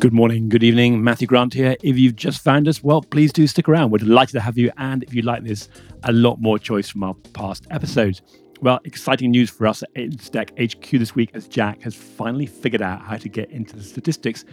[0.00, 1.02] Good morning, good evening.
[1.02, 1.74] Matthew Grant here.
[1.82, 3.90] If you've just found us, well, please do stick around.
[3.90, 4.70] We're delighted to have you.
[4.76, 5.68] And if you like this,
[6.04, 8.22] a lot more choice from our past episodes.
[8.60, 12.80] Well, exciting news for us at Instech HQ this week as Jack has finally figured
[12.80, 14.44] out how to get into the statistics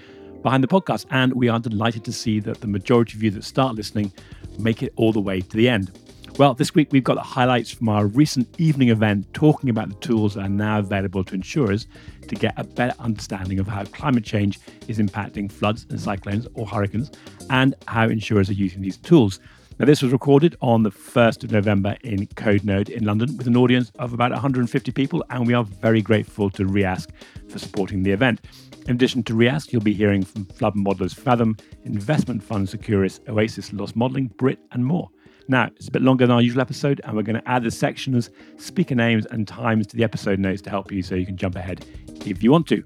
[0.42, 1.05] behind the podcast.
[1.12, 4.12] And we are delighted to see that the majority of you that start listening
[4.58, 5.91] make it all the way to the end.
[6.38, 9.96] Well, this week we've got the highlights from our recent evening event talking about the
[9.96, 11.88] tools that are now available to insurers
[12.28, 14.59] to get a better understanding of how climate change
[14.90, 17.09] is impacting floods and cyclones or hurricanes
[17.50, 19.40] and how insurers are using these tools.
[19.80, 23.48] Now, this was recorded on the 1st of November in Code Node in London with
[23.48, 27.08] an audience of about 150 people, and we are very grateful to Reask
[27.48, 28.42] for supporting the event.
[28.88, 33.72] In addition to Reask, you'll be hearing from flood modelers Fathom, investment fund Securis, Oasis
[33.72, 35.09] Loss Modeling, Brit, and more.
[35.48, 37.72] Now, it's a bit longer than our usual episode, and we're going to add the
[37.72, 41.38] sections, speaker names, and times to the episode notes to help you so you can
[41.38, 41.86] jump ahead
[42.25, 42.83] if you want to.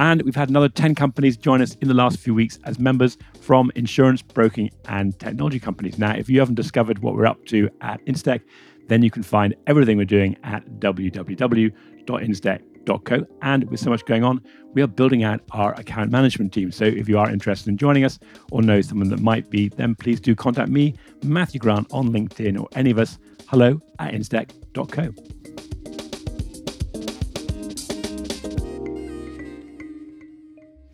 [0.00, 3.16] And we've had another 10 companies join us in the last few weeks as members
[3.40, 5.98] from insurance, broking, and technology companies.
[5.98, 8.40] Now, if you haven't discovered what we're up to at Instech,
[8.88, 13.26] then you can find everything we're doing at www.instech.com Co.
[13.42, 14.40] And with so much going on,
[14.72, 16.70] we are building out our account management team.
[16.72, 18.18] So if you are interested in joining us
[18.50, 22.60] or know someone that might be, then please do contact me, Matthew Grant, on LinkedIn
[22.60, 23.18] or any of us.
[23.48, 25.12] Hello at instech.co.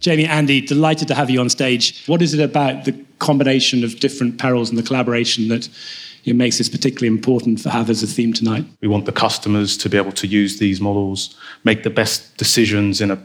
[0.01, 2.07] Jamie, Andy, delighted to have you on stage.
[2.07, 5.69] What is it about the combination of different perils and the collaboration that
[6.25, 8.65] it makes this particularly important for have as a theme tonight.
[8.81, 13.01] We want the customers to be able to use these models, make the best decisions
[13.01, 13.19] in a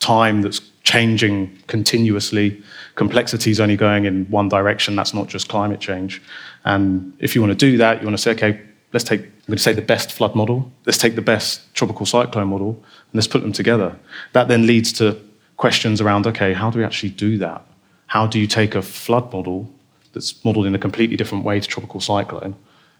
[0.00, 2.60] time that's changing continuously.
[2.96, 4.96] Complexity is only going in one direction.
[4.96, 6.20] That's not just climate change.
[6.64, 8.60] And if you want to do that, you want to say, okay,
[8.92, 10.70] let's take, I'm going to say the best flood model.
[10.84, 13.96] Let's take the best tropical cyclone model and let's put them together.
[14.32, 15.18] That then leads to
[15.56, 17.64] questions around, okay, how do we actually do that?
[18.08, 19.70] How do you take a flood model
[20.12, 22.54] that's modeled in a completely different way to tropical cyclone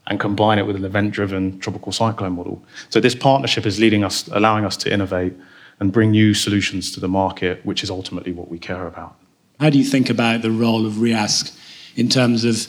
[0.07, 2.63] and combine it with an event-driven tropical cyclone model.
[2.91, 5.35] So this partnership is leading us, allowing us to innovate
[5.79, 9.17] and bring new solutions to the market, which is ultimately what we care about.
[9.61, 11.57] How do you think about the role of Reask
[11.97, 12.67] in terms of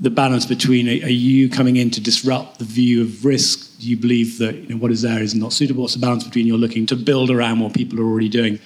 [0.00, 3.78] the balance between are you coming in to disrupt the view of risk?
[3.80, 5.82] Do you believe that you know, what is there is not suitable?
[5.82, 8.60] What's the balance between you're looking to build around what people are already doing?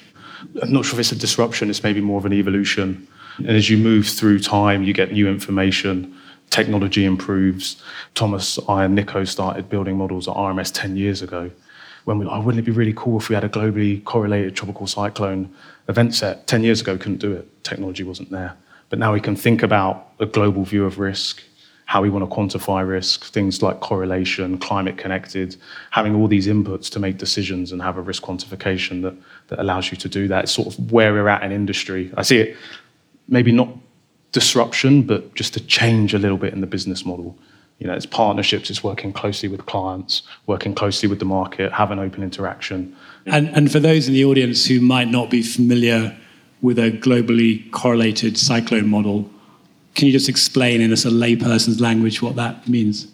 [0.63, 3.08] I'm not sure if it's a disruption, it's maybe more of an evolution.
[3.39, 6.17] And as you move through time, you get new information,
[6.51, 7.83] technology improves.
[8.15, 11.51] Thomas, I, and Nico started building models at RMS 10 years ago.
[12.05, 14.87] When we, oh, wouldn't it be really cool if we had a globally correlated tropical
[14.87, 15.55] cyclone
[15.89, 16.47] event set?
[16.47, 17.65] 10 years ago, couldn't do it.
[17.65, 18.57] Technology wasn't there.
[18.89, 21.43] But now we can think about a global view of risk,
[21.85, 25.57] how we want to quantify risk, things like correlation, climate connected,
[25.91, 29.15] having all these inputs to make decisions and have a risk quantification that,
[29.49, 30.45] that allows you to do that.
[30.45, 32.11] It's sort of where we're at in industry.
[32.17, 32.57] I see it
[33.29, 33.69] maybe not
[34.33, 37.37] disruption, but just to change a little bit in the business model.
[37.79, 41.91] You know, it's partnerships, it's working closely with clients, working closely with the market, have
[41.91, 42.97] an open interaction.
[43.27, 46.17] And, and for those in the audience who might not be familiar
[46.61, 49.31] with a globally correlated cyclone model,
[49.95, 53.07] can you just explain in a sort of layperson's language what that means?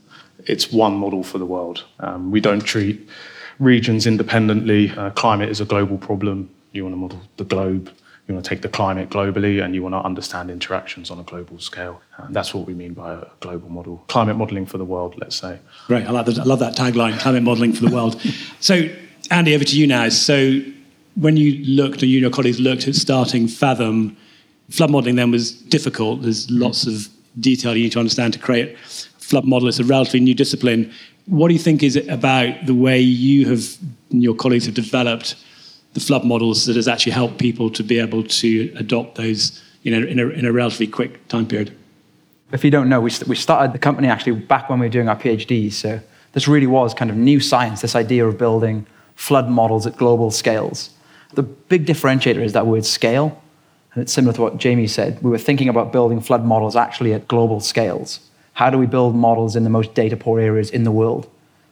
[0.47, 1.85] It's one model for the world.
[2.01, 3.07] Um, we don't treat
[3.59, 4.91] regions independently.
[4.91, 6.51] Uh, climate is a global problem.
[6.73, 7.91] You want to model the globe
[8.27, 11.23] you want to take the climate globally and you want to understand interactions on a
[11.25, 12.01] global scale.
[12.17, 14.03] And that's what we mean by a global model.
[14.09, 15.59] Climate modeling for the world, let's say.
[15.89, 16.07] Great.
[16.07, 18.19] I, like I love that tagline, climate modeling for the world.
[18.61, 18.89] so,
[19.31, 20.09] Andy, over to you now.
[20.09, 20.61] So,
[21.17, 24.17] when you looked, or you and your colleagues looked at starting Fathom,
[24.71, 26.23] flood modeling then was difficult.
[26.23, 26.63] There's mm-hmm.
[26.63, 27.09] lots of
[27.39, 29.69] detail you need to understand to create flood model.
[29.69, 30.93] It's a relatively new discipline.
[31.27, 33.77] What do you think is it about the way you have,
[34.11, 35.37] and your colleagues have developed
[35.95, 39.91] the flood models that has actually helped people to be able to adopt those you
[39.91, 41.75] know, in, a, in a relatively quick time period.
[42.53, 45.09] If you don't know, we, we started the company actually back when we were doing
[45.09, 45.73] our PhDs.
[45.73, 46.01] So
[46.33, 50.31] this really was kind of new science, this idea of building flood models at global
[50.31, 50.91] scales.
[51.35, 53.41] The big differentiator is that word scale.
[53.93, 55.23] And it's similar to what Jamie said.
[55.23, 58.21] We were thinking about building flood models actually at global scales.
[58.55, 61.29] How do we build models in the most data poor areas in the world?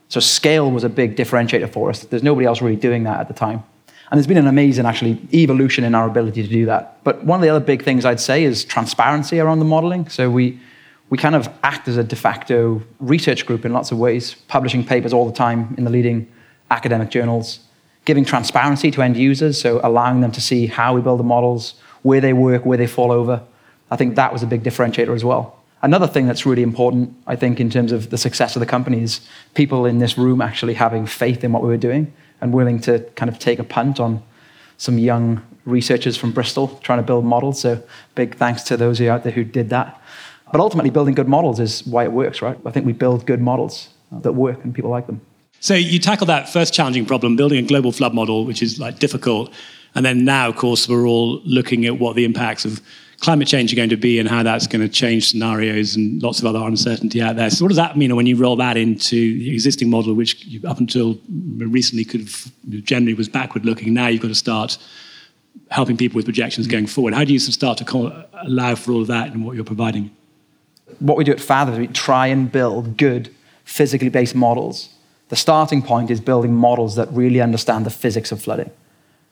[0.08, 2.00] So scale was a big differentiator for us.
[2.00, 3.64] There's nobody else really doing that at the time.
[4.12, 7.02] And there's been an amazing, actually, evolution in our ability to do that.
[7.02, 10.06] But one of the other big things I'd say is transparency around the modeling.
[10.10, 10.60] So we,
[11.08, 14.84] we kind of act as a de facto research group in lots of ways, publishing
[14.84, 16.30] papers all the time in the leading
[16.70, 17.60] academic journals,
[18.04, 21.76] giving transparency to end users, so allowing them to see how we build the models,
[22.02, 23.42] where they work, where they fall over.
[23.90, 25.58] I think that was a big differentiator as well.
[25.80, 29.02] Another thing that's really important, I think, in terms of the success of the company
[29.02, 32.12] is people in this room actually having faith in what we were doing
[32.42, 34.22] and willing to kind of take a punt on
[34.76, 37.60] some young researchers from Bristol trying to build models.
[37.60, 37.82] So
[38.14, 39.98] big thanks to those you out there who did that.
[40.50, 42.58] But ultimately, building good models is why it works, right?
[42.66, 45.22] I think we build good models that work and people like them.
[45.60, 48.98] So you tackle that first challenging problem, building a global flood model, which is like
[48.98, 49.54] difficult.
[49.94, 52.82] And then now, of course, we're all looking at what the impacts of
[53.22, 56.40] climate change are going to be and how that's going to change scenarios and lots
[56.40, 57.48] of other uncertainty out there.
[57.50, 60.78] So, what does that mean when you roll that into the existing model, which up
[60.78, 62.28] until recently could
[62.84, 63.94] generally was backward looking?
[63.94, 64.76] Now you've got to start
[65.70, 67.14] helping people with projections going forward.
[67.14, 70.10] How do you start to allow for all of that and what you're providing?
[70.98, 73.34] What we do at Fathom is we try and build good
[73.64, 74.88] physically based models.
[75.28, 78.70] The starting point is building models that really understand the physics of flooding.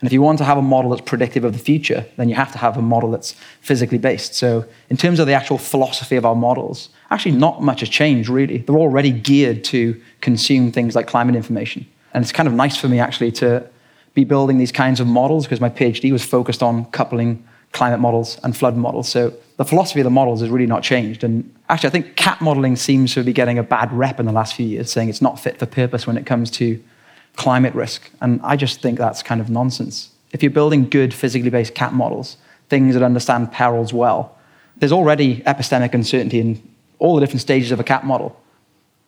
[0.00, 2.34] And if you want to have a model that's predictive of the future, then you
[2.34, 4.34] have to have a model that's physically based.
[4.34, 8.30] So, in terms of the actual philosophy of our models, actually not much has changed
[8.30, 8.58] really.
[8.58, 11.86] They're already geared to consume things like climate information.
[12.14, 13.68] And it's kind of nice for me actually to
[14.14, 18.38] be building these kinds of models because my PhD was focused on coupling climate models
[18.42, 19.08] and flood models.
[19.08, 21.22] So the philosophy of the models has really not changed.
[21.22, 24.32] And actually, I think cat modeling seems to be getting a bad rep in the
[24.32, 26.82] last few years, saying it's not fit for purpose when it comes to
[27.40, 28.10] climate risk.
[28.20, 30.10] And I just think that's kind of nonsense.
[30.32, 32.36] If you're building good physically based cat models,
[32.68, 34.36] things that understand perils well,
[34.76, 36.62] there's already epistemic uncertainty in
[36.98, 38.38] all the different stages of a cat model.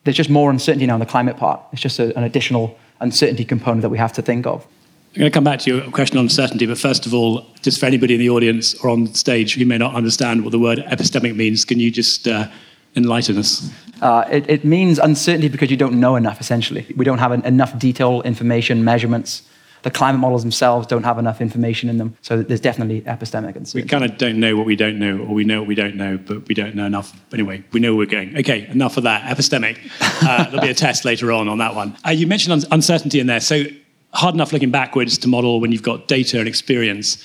[0.04, 1.60] There's just more uncertainty now in the climate part.
[1.72, 4.66] It's just a, an additional uncertainty component that we have to think of.
[5.14, 7.78] I'm going to come back to your question on uncertainty, but first of all, just
[7.78, 10.78] for anybody in the audience or on stage who may not understand what the word
[10.78, 12.48] epistemic means, can you just uh,
[12.96, 13.70] enlighten us?
[14.00, 16.86] Uh, it, it, means uncertainty because you don't know enough, essentially.
[16.96, 19.42] We don't have an, enough detailed information, measurements.
[19.82, 22.16] The climate models themselves don't have enough information in them.
[22.22, 23.82] So there's definitely epistemic uncertainty.
[23.82, 25.96] We kind of don't know what we don't know, or we know what we don't
[25.96, 27.12] know, but we don't know enough.
[27.32, 28.36] Anyway, we know where we're going.
[28.38, 29.22] Okay, enough of that.
[29.36, 29.78] Epistemic.
[30.00, 31.96] Uh, there'll be a test later on on that one.
[32.06, 33.40] Uh, you mentioned un- uncertainty in there.
[33.40, 33.64] So
[34.12, 37.24] hard enough looking backwards to model when you've got data and experience.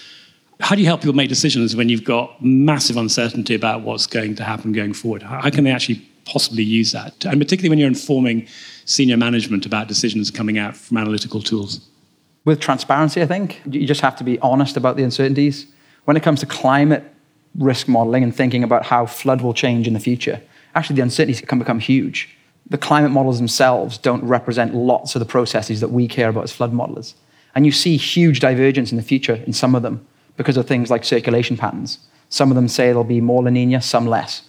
[0.60, 4.36] How do you help people make decisions when you've got massive uncertainty about what's going
[4.36, 5.24] to happen going forward?
[5.24, 7.26] How can they actually possibly use that?
[7.26, 8.48] And particularly when you're informing
[8.86, 11.88] senior management about decisions coming out from analytical tools.
[12.44, 15.68] With transparency, I think you just have to be honest about the uncertainties.
[16.06, 17.04] When it comes to climate
[17.56, 20.42] risk modeling and thinking about how flood will change in the future,
[20.76, 22.38] actually the uncertainties can become huge
[22.70, 26.52] the climate models themselves don't represent lots of the processes that we care about as
[26.52, 27.14] flood modelers.
[27.56, 30.06] And you see huge divergence in the future in some of them
[30.38, 32.00] because of things like circulation patterns.
[32.30, 34.44] Some of them say there'll be more La Nina, some less.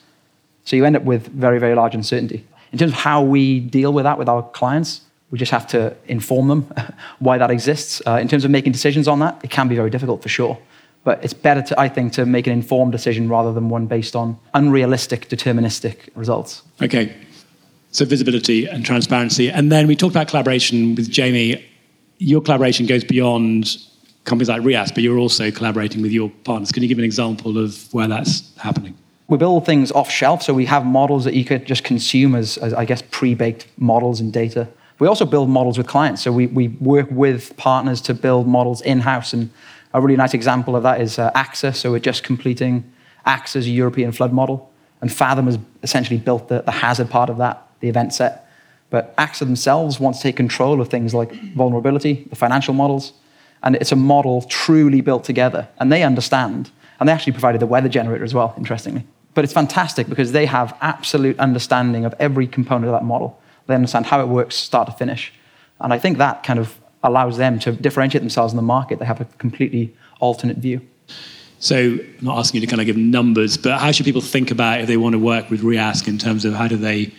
[0.64, 2.46] So you end up with very, very large uncertainty.
[2.72, 5.00] In terms of how we deal with that with our clients,
[5.30, 6.72] we just have to inform them
[7.18, 8.02] why that exists.
[8.06, 10.58] Uh, in terms of making decisions on that, it can be very difficult for sure.
[11.04, 14.14] But it's better, to, I think, to make an informed decision rather than one based
[14.14, 16.62] on unrealistic, deterministic results.
[16.82, 17.14] Okay,
[17.92, 19.50] so visibility and transparency.
[19.50, 21.64] And then we talked about collaboration with Jamie.
[22.18, 23.78] Your collaboration goes beyond
[24.28, 26.70] companies like Reask, but you're also collaborating with your partners.
[26.70, 28.96] Can you give an example of where that's happening?
[29.28, 32.56] We build things off shelf, so we have models that you could just consume as,
[32.58, 34.68] as I guess, pre baked models and data.
[34.98, 38.80] We also build models with clients, so we, we work with partners to build models
[38.82, 39.32] in house.
[39.32, 39.50] And
[39.92, 42.90] a really nice example of that is uh, AXA, so we're just completing
[43.26, 44.70] AXA's European flood model.
[45.00, 48.48] And Fathom has essentially built the, the hazard part of that the event set.
[48.90, 53.12] But AXA themselves want to take control of things like vulnerability, the financial models,
[53.62, 55.68] and it's a model truly built together.
[55.78, 56.70] And they understand.
[57.00, 59.06] And they actually provided the weather generator as well, interestingly.
[59.34, 63.40] But it's fantastic because they have absolute understanding of every component of that model.
[63.66, 65.32] They understand how it works start to finish.
[65.80, 68.98] And I think that kind of allows them to differentiate themselves in the market.
[68.98, 70.80] They have a completely alternate view.
[71.60, 74.50] So, I'm not asking you to kind of give numbers, but how should people think
[74.52, 77.12] about if they want to work with Reask in terms of how do they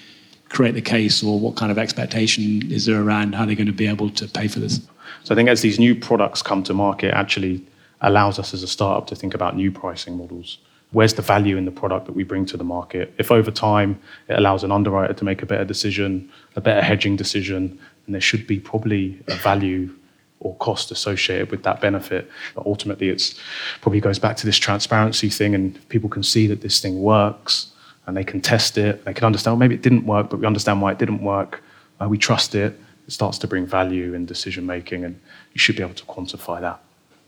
[0.48, 3.74] create the case or what kind of expectation is there around how they're going to
[3.74, 4.80] be able to pay for this?
[5.24, 7.66] So I think as these new products come to market, actually
[8.02, 10.58] allows us as a startup to think about new pricing models.
[10.92, 13.14] Where's the value in the product that we bring to the market?
[13.18, 17.16] If over time it allows an underwriter to make a better decision, a better hedging
[17.16, 19.94] decision, and there should be probably a value
[20.40, 22.30] or cost associated with that benefit.
[22.56, 23.36] But ultimately, it's
[23.82, 27.72] probably goes back to this transparency thing, and people can see that this thing works
[28.08, 29.06] and they can test it.
[29.06, 31.62] They can understand, well, maybe it didn't work, but we understand why it didn't work.
[32.02, 32.80] Uh, we trust it.
[33.10, 35.20] It starts to bring value in decision making, and
[35.54, 36.80] you should be able to quantify that.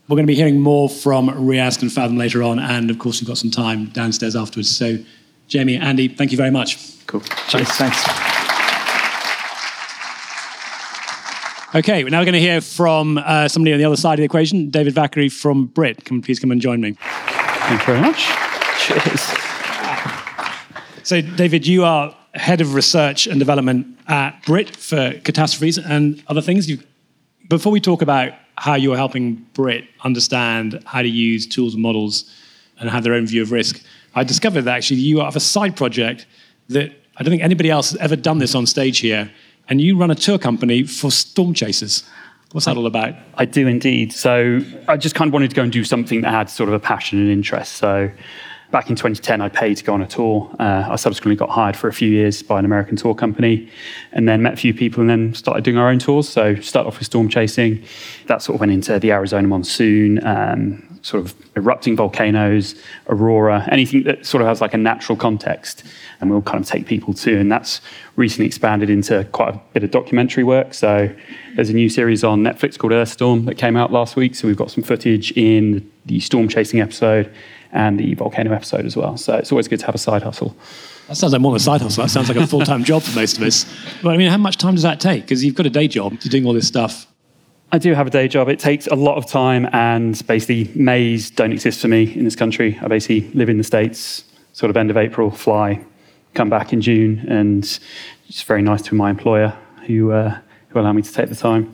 [0.06, 3.20] We're going to be hearing more from Reask and Fathom later on, and of course,
[3.20, 4.70] we've got some time downstairs afterwards.
[4.70, 4.98] So,
[5.48, 6.78] Jamie, Andy, thank you very much.
[7.08, 7.18] Cool.
[7.48, 7.68] Cheers.
[7.70, 7.98] Thanks.
[11.74, 14.24] Okay, we're now going to hear from uh, somebody on the other side of the
[14.24, 16.04] equation, David Vakary from Brit.
[16.04, 16.92] Come, please come and join me.
[16.92, 18.28] Thank you very much.
[18.78, 19.20] Cheers.
[21.02, 26.40] So, David, you are head of research and development at Brit for catastrophes and other
[26.40, 26.68] things.
[26.68, 26.78] You,
[27.48, 32.30] before we talk about how you're helping Brit understand how to use tools and models
[32.78, 33.82] and have their own view of risk.
[34.14, 36.26] I discovered that actually you have a side project
[36.68, 39.30] that I don't think anybody else has ever done this on stage here,
[39.68, 42.04] and you run a tour company for storm chasers.
[42.52, 43.14] What's that all about?
[43.36, 44.12] I do indeed.
[44.12, 46.74] So I just kind of wanted to go and do something that had sort of
[46.74, 47.72] a passion and interest.
[47.76, 48.10] So
[48.72, 50.50] back in 2010, I paid to go on a tour.
[50.58, 53.70] Uh, I subsequently got hired for a few years by an American tour company
[54.12, 56.28] and then met a few people and then started doing our own tours.
[56.28, 57.84] So started off with storm chasing.
[58.26, 62.74] That sort of went into the Arizona monsoon, um, sort of erupting volcanoes,
[63.08, 65.84] aurora, anything that sort of has like a natural context.
[66.20, 67.38] And we'll kind of take people to.
[67.38, 67.82] And that's
[68.16, 70.72] recently expanded into quite a bit of documentary work.
[70.72, 71.14] So
[71.56, 74.34] there's a new series on Netflix called Earthstorm that came out last week.
[74.34, 77.32] So we've got some footage in the storm chasing episode
[77.72, 79.16] and the volcano episode as well.
[79.16, 80.56] So it's always good to have a side hustle.
[81.08, 82.04] That sounds like more of a side hustle.
[82.04, 83.66] That sounds like a full time job for most of us.
[84.02, 85.24] But I mean, how much time does that take?
[85.24, 87.06] Because you've got a day job, you're doing all this stuff.
[87.74, 88.50] I do have a day job.
[88.50, 92.36] It takes a lot of time, and basically, Mays don't exist for me in this
[92.36, 92.78] country.
[92.82, 95.82] I basically live in the States, sort of end of April, fly,
[96.34, 97.64] come back in June, and
[98.28, 100.38] it's very nice to my employer who, uh,
[100.68, 101.72] who allow me to take the time.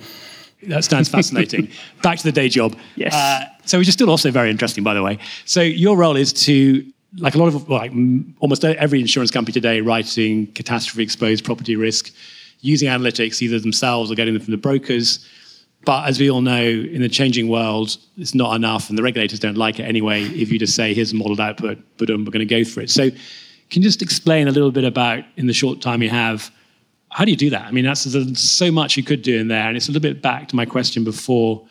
[0.62, 1.71] That sounds fascinating.
[2.02, 2.76] Back to the day job.
[2.97, 3.14] Yes.
[3.14, 5.19] Uh, so, which is still also very interesting, by the way.
[5.45, 6.85] So, your role is to,
[7.19, 7.93] like a lot of, like
[8.41, 12.11] almost every insurance company today, writing catastrophe exposed property risk,
[12.61, 15.27] using analytics either themselves or getting them from the brokers.
[15.85, 19.39] But as we all know, in the changing world, it's not enough, and the regulators
[19.39, 20.23] don't like it anyway.
[20.25, 22.81] If you just say, "Here's a modeled output," but um, we're going to go for
[22.81, 22.91] it.
[22.91, 26.51] So, can you just explain a little bit about, in the short time you have,
[27.11, 27.67] how do you do that?
[27.67, 30.03] I mean, that's there's so much you could do in there, and it's a little
[30.03, 31.67] bit back to my question before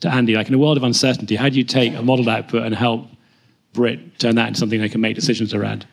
[0.00, 0.34] to Andy.
[0.34, 3.08] Like in a world of uncertainty, how do you take a modeled output and help
[3.72, 5.86] Brit turn that into something they can make decisions around?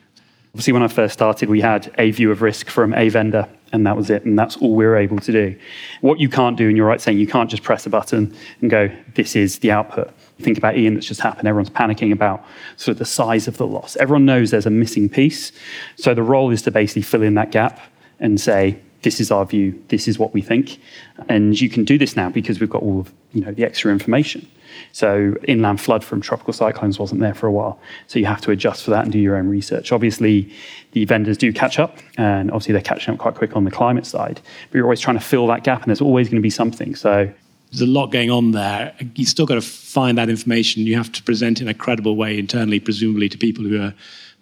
[0.52, 3.84] Obviously, when I first started, we had a view of risk from a vendor, and
[3.86, 5.56] that was it, and that's all we were able to do.
[6.00, 8.70] What you can't do, and you're right saying you can't just press a button and
[8.70, 11.48] go, "This is the output." Think about Ian that's just happened.
[11.48, 12.44] Everyone's panicking about
[12.76, 13.96] sort of the size of the loss.
[13.96, 15.50] Everyone knows there's a missing piece.
[15.96, 17.80] So the role is to basically fill in that gap
[18.20, 20.80] and say, this is our view, this is what we think.
[21.28, 23.92] And you can do this now because we've got all of you know, the extra
[23.92, 24.48] information.
[24.92, 27.78] So inland flood from tropical cyclones wasn't there for a while.
[28.06, 29.92] So you have to adjust for that and do your own research.
[29.92, 30.52] Obviously,
[30.92, 34.06] the vendors do catch up, and obviously they're catching up quite quick on the climate
[34.06, 34.40] side.
[34.70, 36.96] But you're always trying to fill that gap, and there's always going to be something.
[36.96, 37.32] So
[37.70, 38.94] there's a lot going on there.
[39.14, 40.82] You still got to find that information.
[40.82, 43.94] You have to present it in a credible way internally, presumably to people who are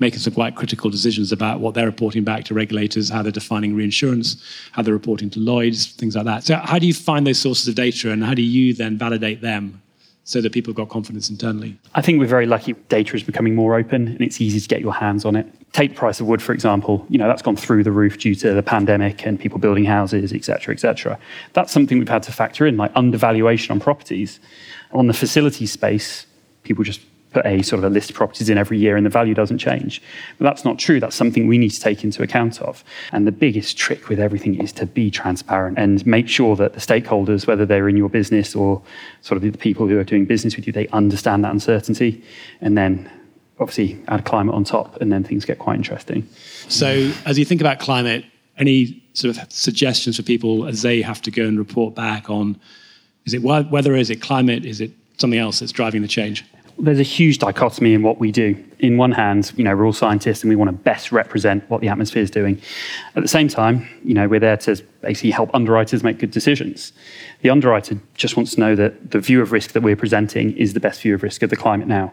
[0.03, 3.75] making some quite critical decisions about what they're reporting back to regulators, how they're defining
[3.75, 4.43] reinsurance,
[4.73, 6.45] how they're reporting to Lloyd's, things like that.
[6.45, 9.41] So, how do you find those sources of data, and how do you then validate
[9.41, 9.81] them
[10.25, 11.79] so that people have got confidence internally?
[11.95, 12.75] I think we're very lucky.
[12.89, 15.47] Data is becoming more open, and it's easy to get your hands on it.
[15.73, 17.07] Take the price of wood, for example.
[17.09, 20.33] You know that's gone through the roof due to the pandemic and people building houses,
[20.33, 21.19] etc., etc.
[21.53, 24.41] That's something we've had to factor in, like undervaluation on properties.
[24.91, 26.27] On the facility space,
[26.65, 27.01] people just
[27.33, 29.59] put a sort of a list of properties in every year and the value doesn't
[29.59, 30.03] change.
[30.39, 31.01] But that's not true.
[31.01, 32.85] That's something we need to take into account of.
[33.13, 36.81] And the biggest trick with everything is to be transparent and make sure that the
[36.81, 38.83] stakeholders, whether they're in your business or
[39.21, 42.23] sort of the people who are doing business with you, they understand that uncertainty.
[42.61, 43.11] And then
[43.59, 46.29] obviously add climate on top and then things get quite interesting.
[46.69, 48.25] So as you think about climate,
[48.59, 52.61] any sort of suggestions for people as they have to go and report back on
[53.25, 56.45] is it weather, is it climate, is it something else that's driving the change?
[56.79, 58.63] There's a huge dichotomy in what we do.
[58.79, 61.81] In one hand, you know, we're all scientists and we want to best represent what
[61.81, 62.61] the atmosphere is doing.
[63.15, 66.93] At the same time, you know, we're there to basically help underwriters make good decisions.
[67.43, 70.73] The underwriter just wants to know that the view of risk that we're presenting is
[70.73, 72.13] the best view of risk of the climate now.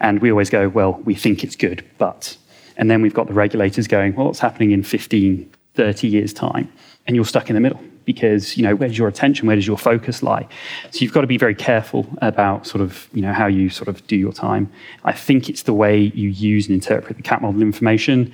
[0.00, 2.36] And we always go, well, we think it's good, but.
[2.76, 6.72] And then we've got the regulators going, well, what's happening in 15, 30 years' time?
[7.06, 9.46] And you're stuck in the middle because you know where does your attention?
[9.46, 10.46] Where does your focus lie?
[10.90, 13.88] So you've got to be very careful about sort of you know how you sort
[13.88, 14.70] of do your time.
[15.04, 18.32] I think it's the way you use and interpret the cat model information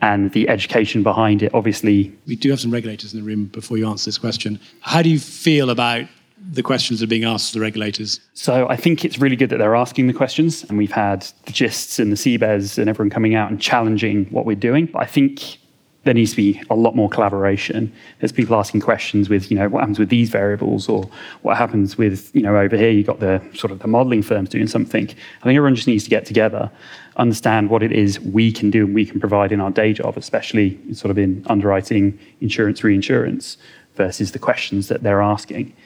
[0.00, 1.52] and the education behind it.
[1.54, 4.60] Obviously we do have some regulators in the room before you answer this question.
[4.80, 6.06] How do you feel about
[6.50, 8.20] the questions that are being asked to the regulators?
[8.34, 11.52] So I think it's really good that they're asking the questions, and we've had the
[11.52, 14.86] GISTs and the CBES and everyone coming out and challenging what we're doing.
[14.86, 15.58] But I think
[16.08, 17.92] there needs to be a lot more collaboration.
[18.18, 21.06] There's people asking questions with, you know, what happens with these variables or
[21.42, 24.48] what happens with, you know, over here you've got the sort of the modeling firms
[24.48, 25.04] doing something.
[25.04, 26.70] I think everyone just needs to get together,
[27.18, 30.16] understand what it is we can do and we can provide in our day job,
[30.16, 33.58] especially sort of in underwriting, insurance, reinsurance,
[33.94, 35.76] versus the questions that they're asking.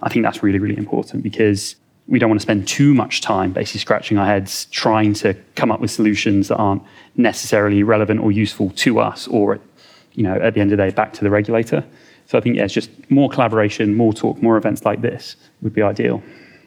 [0.00, 1.74] I think that's really, really important because
[2.06, 5.70] we don't want to spend too much time basically scratching our heads trying to come
[5.70, 6.82] up with solutions that aren't
[7.16, 9.60] necessarily relevant or useful to us or
[10.14, 11.84] you know at the end of the day back to the regulator
[12.26, 15.72] so i think yeah, it's just more collaboration more talk more events like this would
[15.74, 16.22] be ideal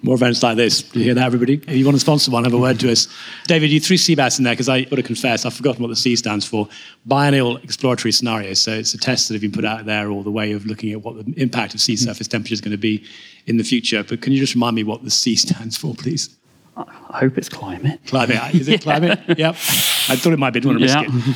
[0.05, 0.83] More events like this.
[0.83, 1.55] Do You hear that, everybody?
[1.55, 3.07] If you want to sponsor one, have a word to us.
[3.47, 5.95] David, you threw CBES in there because I got to confess, I've forgotten what the
[5.95, 6.67] C stands for.
[7.07, 8.53] Biennial Exploratory Scenario.
[8.53, 10.91] So it's a test that have been put out there, or the way of looking
[10.91, 12.03] at what the impact of sea hmm.
[12.03, 13.03] surface temperature is going to be
[13.47, 14.03] in the future.
[14.03, 16.29] But can you just remind me what the C stands for, please?
[16.77, 17.99] I hope it's climate.
[18.05, 18.53] Climate.
[18.53, 19.19] Is it climate?
[19.39, 19.55] yep.
[19.55, 20.59] I thought it might be.
[20.59, 21.31] Didn't want to risk Yeah.
[21.31, 21.35] it.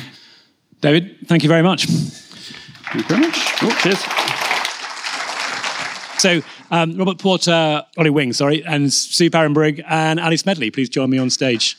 [0.80, 1.86] David, thank you very much.
[1.86, 3.38] Thank you very much.
[3.62, 4.00] Oh, cheers.
[6.20, 11.10] So, um, Robert Porter, Ollie Wing, sorry, and Sue Barrenbrigg and Alice Medley, please join
[11.10, 11.76] me on stage.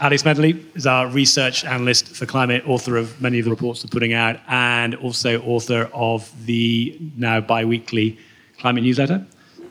[0.00, 3.88] Alice Medley is our research analyst for climate, author of many of the reports we're
[3.88, 8.18] putting out, and also author of the now bi weekly
[8.58, 9.26] climate newsletter.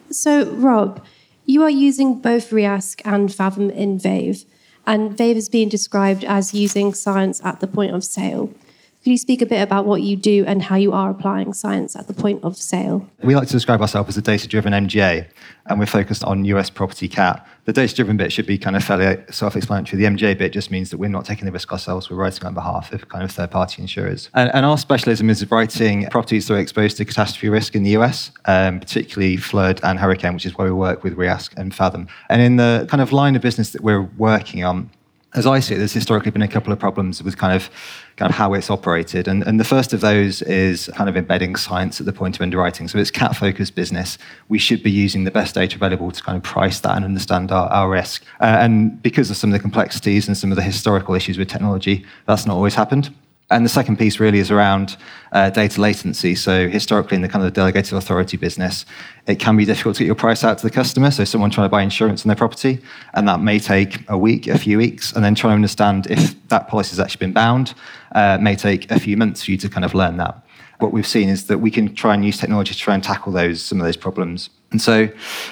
[0.10, 1.06] So, Rob,
[1.46, 4.46] you are using both Reask and Fathom in VAVE,
[4.88, 8.54] and is being described as using science at the point of sale.
[9.06, 11.96] Could you speak a bit about what you do and how you are applying science
[11.96, 13.08] at the point of sale?
[13.22, 15.28] We like to describe ourselves as a data driven MGA,
[15.68, 17.48] and we're focused on US property cat.
[17.66, 20.02] The data driven bit should be kind of fairly self explanatory.
[20.02, 22.56] The MGA bit just means that we're not taking the risk ourselves, we're writing on
[22.56, 24.32] behalf of kind of third party insurers.
[24.34, 27.92] And, and our specialism is writing properties that are exposed to catastrophe risk in the
[27.92, 32.08] US, um, particularly flood and hurricane, which is where we work with Reask and Fathom.
[32.28, 34.90] And in the kind of line of business that we're working on,
[35.36, 37.70] as I see it, there's historically been a couple of problems with kind of
[38.16, 39.28] kind of how it's operated.
[39.28, 42.42] And, and the first of those is kind of embedding science at the point of
[42.42, 42.88] underwriting.
[42.88, 44.18] So it's cat focused business.
[44.48, 47.52] We should be using the best data available to kind of price that and understand
[47.52, 48.24] our, our risk.
[48.40, 51.50] Uh, and because of some of the complexities and some of the historical issues with
[51.50, 53.14] technology, that's not always happened.
[53.52, 54.98] And the second piece really is around
[55.32, 56.34] uh, data latency.
[56.34, 58.86] So historically, in the kind of delegated authority business,
[59.28, 61.12] it can be difficult to get your price out to the customer.
[61.12, 62.80] So someone trying to buy insurance on their property,
[63.14, 66.48] and that may take a week, a few weeks, and then trying to understand if
[66.48, 67.76] that policy has actually been bound
[68.16, 70.42] uh, may take a few months for you to kind of learn that.
[70.80, 73.32] What we've seen is that we can try and use technology to try and tackle
[73.32, 74.50] those some of those problems.
[74.72, 75.08] And so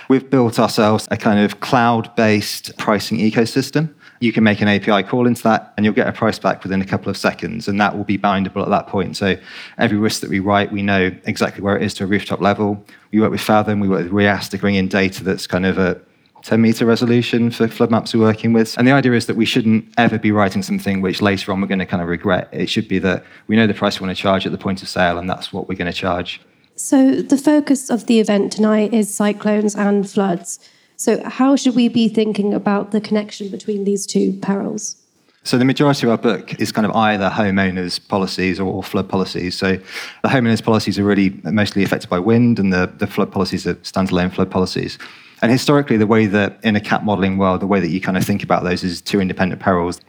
[0.09, 5.27] we've built ourselves a kind of cloud-based pricing ecosystem you can make an API call
[5.27, 7.97] into that and you'll get a price back within a couple of seconds, and that
[7.97, 9.17] will be bindable at that point.
[9.17, 9.35] So
[9.77, 12.83] every risk that we write, we know exactly where it is to a rooftop level.
[13.11, 15.77] We work with Fathom, we work with Reask to bring in data that's kind of
[15.77, 15.99] a
[16.43, 18.77] 10 meter resolution for flood maps we're working with.
[18.77, 21.67] And the idea is that we shouldn't ever be writing something which later on we're
[21.67, 22.49] going to kind of regret.
[22.51, 24.81] It should be that we know the price we want to charge at the point
[24.81, 26.41] of sale, and that's what we're going to charge.
[26.75, 30.59] So, the focus of the event tonight is cyclones and floods.
[31.03, 34.95] So, how should we be thinking about the connection between these two perils?
[35.43, 39.57] So the majority of our book is kind of either homeowners policies or flood policies.
[39.57, 39.73] So
[40.21, 43.75] the homeowners policies are really mostly affected by wind, and the, the flood policies are
[43.75, 44.97] standalone flood policies.
[45.41, 48.15] And historically, the way that in a cat modeling world, the way that you kind
[48.15, 49.99] of think about those is two independent perils.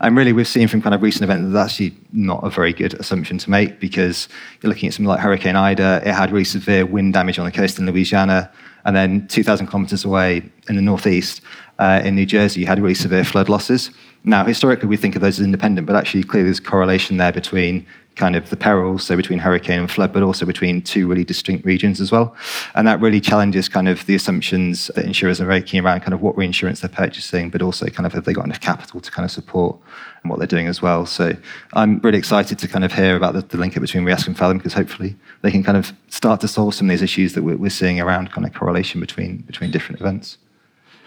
[0.00, 2.74] And really, we've seen from kind of recent events that that's actually not a very
[2.74, 4.28] good assumption to make because
[4.60, 7.52] you're looking at something like Hurricane Ida, it had really severe wind damage on the
[7.52, 8.52] coast in Louisiana.
[8.84, 11.40] And then 2,000 kilometers away in the northeast,
[11.78, 13.90] uh, in New Jersey, you had really severe flood losses.
[14.24, 17.86] Now, historically, we think of those as independent, but actually, clearly, there's correlation there between
[18.16, 21.64] kind of the perils, so between hurricane and flood, but also between two really distinct
[21.64, 22.36] regions as well.
[22.74, 26.20] And that really challenges kind of the assumptions that insurers are making around kind of
[26.20, 29.24] what reinsurance they're purchasing, but also kind of have they got enough capital to kind
[29.24, 29.76] of support
[30.22, 31.06] and what they're doing as well.
[31.06, 31.36] So
[31.72, 34.58] I'm really excited to kind of hear about the, the link between Reask and Fathom
[34.58, 37.56] because hopefully they can kind of start to solve some of these issues that we're,
[37.56, 40.38] we're seeing around kind of correlation between between different events.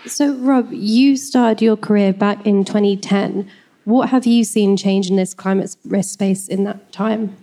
[0.06, 3.50] So, Rob, you started your career back in 2010.
[3.86, 7.36] What have you seen change in this climate risk space in that time?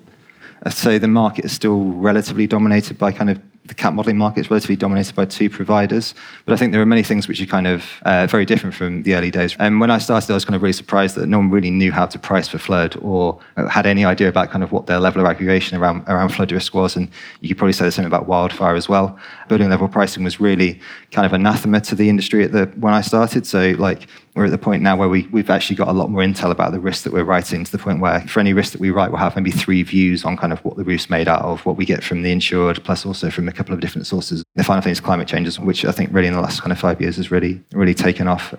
[0.64, 4.50] I'd the market is still relatively dominated by kind of the cat modeling market is
[4.50, 6.14] relatively dominated by two providers.
[6.44, 9.05] But I think there are many things which are kind of uh, very different from
[9.05, 9.55] the early days.
[9.61, 11.92] And when I started, I was kind of really surprised that no one really knew
[11.92, 13.38] how to price for flood or
[13.70, 16.74] had any idea about kind of what their level of aggregation around, around flood risk
[16.74, 16.96] was.
[16.96, 17.09] And
[17.40, 19.16] you could probably say the same about wildfire as well.
[19.48, 20.81] Building level pricing was really
[21.12, 23.46] kind of anathema to the industry at the when I started.
[23.46, 26.23] So like we're at the point now where we, we've actually got a lot more
[26.23, 28.81] intel about the risk that we're writing to the point where for any risk that
[28.81, 31.42] we write, we'll have maybe three views on kind of what the roof's made out
[31.42, 34.42] of, what we get from the insured, plus also from a couple of different sources.
[34.55, 36.79] The final thing is climate changes, which I think really in the last kind of
[36.79, 38.55] five years has really, really taken off.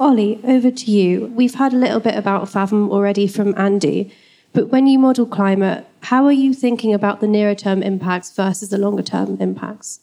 [0.00, 1.26] Ollie, over to you.
[1.26, 4.12] We've had a little bit about Fathom already from Andy,
[4.54, 8.70] but when you model climate, how are you thinking about the nearer term impacts versus
[8.70, 10.00] the longer term impacts?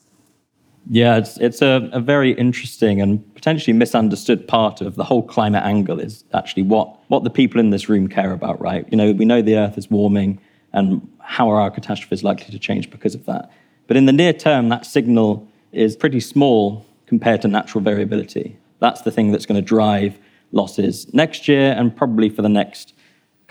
[0.90, 5.64] Yeah, it's, it's a, a very interesting and potentially misunderstood part of the whole climate
[5.64, 8.86] angle is actually what, what the people in this room care about, right?
[8.90, 10.40] You know, we know the Earth is warming
[10.74, 13.52] and how are our catastrophes likely to change because of that.
[13.88, 18.58] But in the near term, that signal is pretty small compared to natural variability.
[18.80, 20.18] That's the thing that's going to drive
[20.52, 22.94] losses next year and probably for the next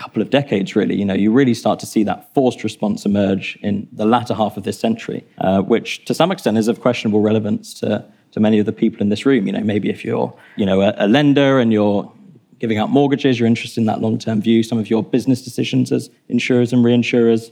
[0.00, 0.96] couple of decades, really.
[0.96, 4.56] You know, you really start to see that forced response emerge in the latter half
[4.56, 8.58] of this century, uh, which to some extent is of questionable relevance to, to many
[8.58, 9.46] of the people in this room.
[9.46, 12.10] You know, maybe if you're, you know, a, a lender and you're
[12.58, 14.62] giving out mortgages, you're interested in that long-term view.
[14.62, 17.50] Some of your business decisions as insurers and reinsurers,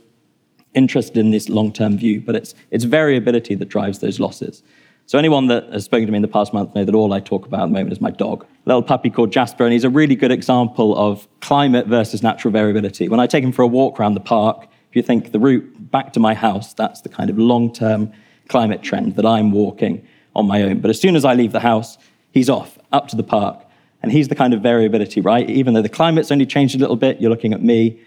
[0.75, 4.63] interested in this long-term view, but it's, it's variability that drives those losses.
[5.09, 7.21] So anyone that has spoken to me in the past month know that all I
[7.21, 9.85] talk about at the moment is my dog, a little puppy called Jasper, and he's
[9.85, 13.09] a really good example of climate versus natural variability.
[13.09, 15.91] When I take him for a walk around the park, if you think the route
[15.91, 18.13] back to my house, that's the kind of long-term
[18.49, 20.81] climate trend that I'm walking on my own.
[20.81, 21.97] But as soon as I leave the house,
[22.33, 23.65] he's off up to the park.
[24.03, 25.49] And he's the kind of variability, right?
[25.49, 27.99] Even though the climate's only changed a little bit, you're looking at me.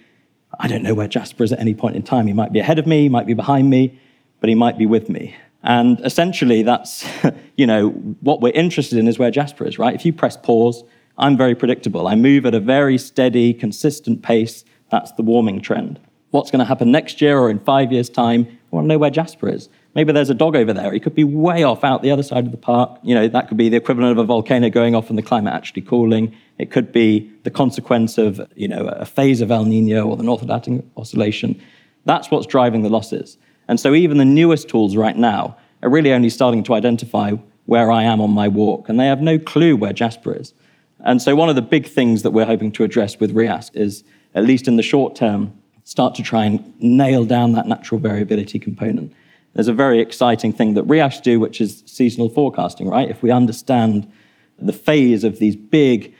[0.59, 2.27] I don't know where Jasper is at any point in time.
[2.27, 3.99] He might be ahead of me, he might be behind me,
[4.39, 5.35] but he might be with me.
[5.63, 7.07] And essentially, that's,
[7.57, 7.89] you know,
[8.21, 9.93] what we're interested in is where Jasper is, right?
[9.93, 10.83] If you press pause,
[11.17, 12.07] I'm very predictable.
[12.07, 14.65] I move at a very steady, consistent pace.
[14.89, 15.99] That's the warming trend.
[16.31, 18.47] What's going to happen next year or in five years' time?
[18.71, 19.69] I want to know where Jasper is.
[19.93, 20.93] Maybe there's a dog over there.
[20.93, 22.97] He could be way off out the other side of the park.
[23.03, 25.53] You know, that could be the equivalent of a volcano going off and the climate
[25.53, 26.33] actually cooling.
[26.57, 30.23] It could be the consequence of, you know, a phase of El Nino or the
[30.23, 31.61] North Atlantic Oscillation.
[32.05, 33.37] That's what's driving the losses.
[33.71, 37.31] And so even the newest tools right now are really only starting to identify
[37.67, 40.53] where I am on my walk, and they have no clue where Jasper is.
[40.99, 44.03] And so one of the big things that we're hoping to address with Reask is,
[44.35, 48.59] at least in the short term, start to try and nail down that natural variability
[48.59, 49.13] component.
[49.53, 53.09] There's a very exciting thing that Reask do, which is seasonal forecasting, right?
[53.09, 54.11] If we understand
[54.59, 56.13] the phase of these big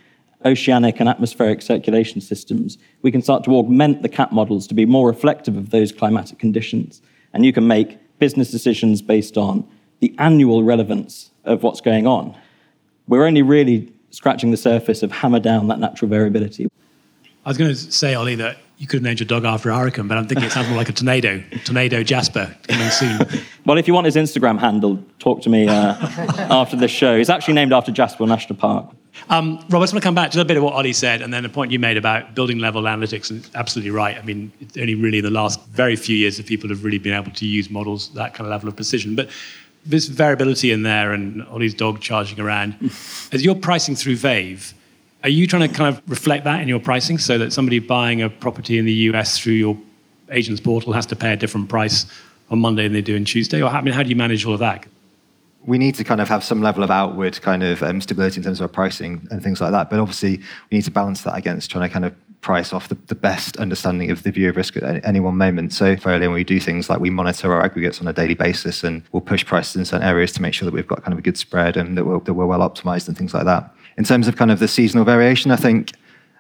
[0.46, 4.86] oceanic and atmospheric circulation systems, we can start to augment the CAT models to be
[4.86, 7.02] more reflective of those climatic conditions
[7.34, 9.68] and you can make business decisions based on
[10.00, 12.36] the annual relevance of what's going on.
[13.08, 16.68] We're only really scratching the surface of hammer down that natural variability.
[17.46, 20.08] I was going to say, Ollie, that you could have named your dog after hurricane,
[20.08, 21.44] but I'm thinking it sounds more like a tornado.
[21.66, 23.20] Tornado Jasper coming soon.
[23.66, 25.96] well, if you want his Instagram handle, talk to me uh,
[26.50, 27.18] after the show.
[27.18, 28.94] He's actually named after Jasper National Park.
[29.30, 30.94] Um, Rob, I just want to come back to a little bit of what Ollie
[30.94, 33.30] said, and then the point you made about building level analytics.
[33.30, 34.18] And absolutely right.
[34.18, 36.98] I mean, it's only really in the last very few years that people have really
[36.98, 39.16] been able to use models that kind of level of precision.
[39.16, 39.30] But
[39.86, 42.76] this variability in there, and Ollie's dog charging around.
[43.32, 44.74] as you're pricing through Vave,
[45.24, 48.22] are you trying to kind of reflect that in your pricing so that somebody buying
[48.22, 49.78] a property in the US through your
[50.30, 52.06] agent's portal has to pay a different price
[52.50, 53.62] on Monday than they do on Tuesday?
[53.62, 54.86] Or I mean, how do you manage all of that?
[55.66, 58.44] We need to kind of have some level of outward kind of um, stability in
[58.44, 59.90] terms of our pricing and things like that.
[59.90, 60.38] But obviously,
[60.70, 63.58] we need to balance that against trying to kind of price off the, the best
[63.58, 65.72] understanding of the view of risk at any one moment.
[65.72, 69.04] So when we do things like we monitor our aggregates on a daily basis and
[69.12, 71.22] we'll push prices in certain areas to make sure that we've got kind of a
[71.22, 73.74] good spread and that we're, that we're well optimized and things like that.
[73.98, 75.92] In terms of kind of the seasonal variation, I think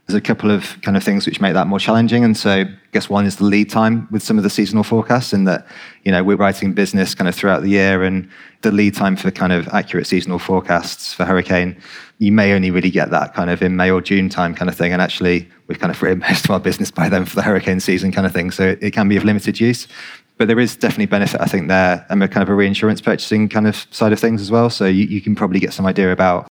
[0.08, 2.24] there's a couple of kind of things which make that more challenging.
[2.24, 5.32] And so I guess one is the lead time with some of the seasonal forecasts
[5.32, 5.66] in that,
[6.04, 8.30] you know, we're writing business kind of throughout the year and
[8.62, 11.80] the lead time for kind of accurate seasonal forecasts for hurricane,
[12.18, 14.76] you may only really get that kind of in May or June time kind of
[14.76, 14.92] thing.
[14.92, 17.80] And actually we've kind of written most of our business by then for the hurricane
[17.80, 18.52] season kind of thing.
[18.52, 19.88] So it, can be of limited use.
[20.38, 23.48] But there is definitely benefit, I think, there, and a kind of a reinsurance purchasing
[23.48, 24.72] kind of side of things as well.
[24.72, 26.48] So you, you can probably get some idea about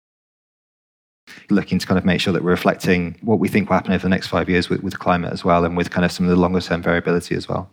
[1.51, 4.03] looking to kind of make sure that we're reflecting what we think will happen over
[4.03, 6.31] the next five years with, with climate as well and with kind of some of
[6.31, 7.71] the longer term variability as well.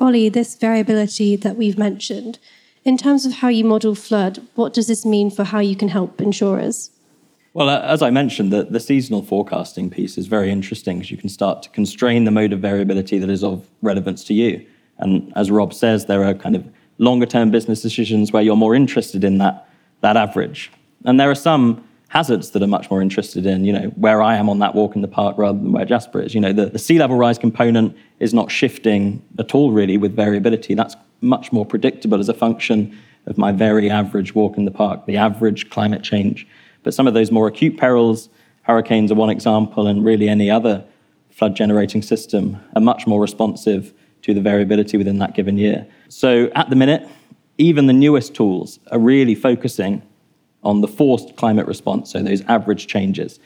[0.00, 2.38] Ollie, this variability that we've mentioned,
[2.84, 5.88] in terms of how you model flood, what does this mean for how you can
[5.88, 6.90] help insurers?
[7.52, 11.28] Well, as I mentioned, the, the seasonal forecasting piece is very interesting because you can
[11.28, 14.64] start to constrain the mode of variability that is of relevance to you.
[14.98, 16.64] And as Rob says, there are kind of
[16.98, 19.68] longer term business decisions where you're more interested in that,
[20.00, 20.70] that average.
[21.04, 24.34] And there are some hazards that are much more interested in, you know, where I
[24.34, 26.34] am on that walk in the park rather than where Jasper is.
[26.34, 30.16] You know, the, the sea level rise component is not shifting at all really with
[30.16, 30.74] variability.
[30.74, 35.06] That's much more predictable as a function of my very average walk in the park,
[35.06, 36.48] the average climate change.
[36.82, 38.28] But some of those more acute perils,
[38.62, 40.84] hurricanes are one example, and really any other
[41.30, 45.86] flood generating system are much more responsive to the variability within that given year.
[46.08, 47.08] So at the minute,
[47.56, 50.02] even the newest tools are really focusing
[50.62, 53.38] on the forced climate response, so those average changes.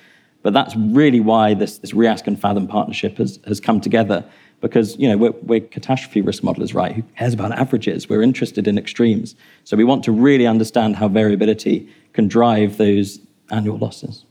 [0.42, 4.24] But that's really why this, this Reask and Fathom partnership has, has come together
[4.61, 6.92] because you know we're, we're, catastrophe risk modelers, right?
[6.92, 8.09] Who cares about averages?
[8.09, 9.35] We're interested in extremes.
[9.64, 14.24] So we want to really understand how variability can drive those annual losses.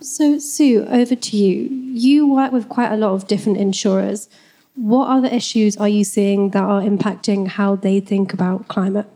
[0.00, 1.68] So Sue, over to you.
[1.92, 4.28] You work with quite a lot of different insurers.
[4.74, 9.06] What other issues are you seeing that are impacting how they think about climate?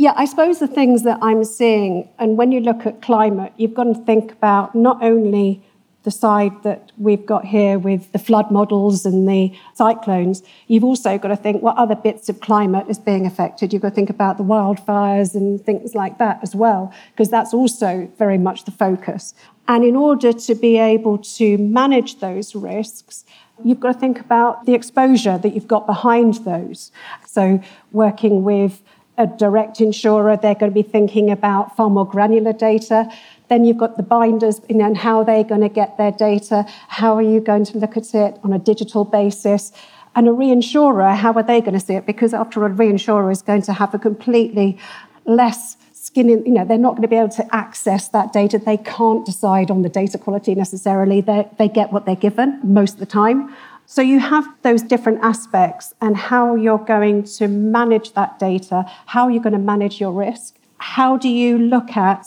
[0.00, 3.74] Yeah, I suppose the things that I'm seeing, and when you look at climate, you've
[3.74, 5.62] got to think about not only
[6.04, 11.18] the side that we've got here with the flood models and the cyclones, you've also
[11.18, 13.74] got to think what other bits of climate is being affected.
[13.74, 17.52] You've got to think about the wildfires and things like that as well, because that's
[17.52, 19.34] also very much the focus.
[19.68, 23.26] And in order to be able to manage those risks,
[23.62, 26.90] you've got to think about the exposure that you've got behind those.
[27.26, 27.60] So,
[27.92, 28.82] working with
[29.20, 33.06] a direct insurer, they're going to be thinking about far more granular data.
[33.48, 36.64] Then you've got the binders you know, and how they're going to get their data.
[36.88, 39.72] How are you going to look at it on a digital basis?
[40.16, 42.06] And a reinsurer, how are they going to see it?
[42.06, 44.78] Because after all, a reinsurer is going to have a completely
[45.26, 48.58] less skin in, you know, they're not going to be able to access that data.
[48.58, 51.20] They can't decide on the data quality necessarily.
[51.20, 53.54] They, they get what they're given most of the time.
[53.90, 59.26] So you have those different aspects and how you're going to manage that data, how
[59.26, 60.54] you're going to manage your risk.
[60.78, 62.24] How do you look at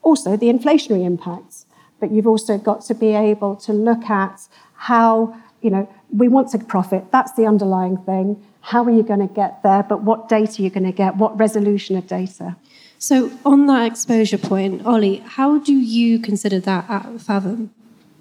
[0.00, 1.66] also the inflationary impacts?
[2.00, 6.48] But you've also got to be able to look at how, you know, we want
[6.52, 7.12] to profit.
[7.12, 8.42] That's the underlying thing.
[8.62, 9.82] How are you going to get there?
[9.82, 11.16] But what data are you going to get?
[11.16, 12.56] What resolution of data?
[12.96, 17.74] So, on that exposure point, Ollie, how do you consider that at Fathom?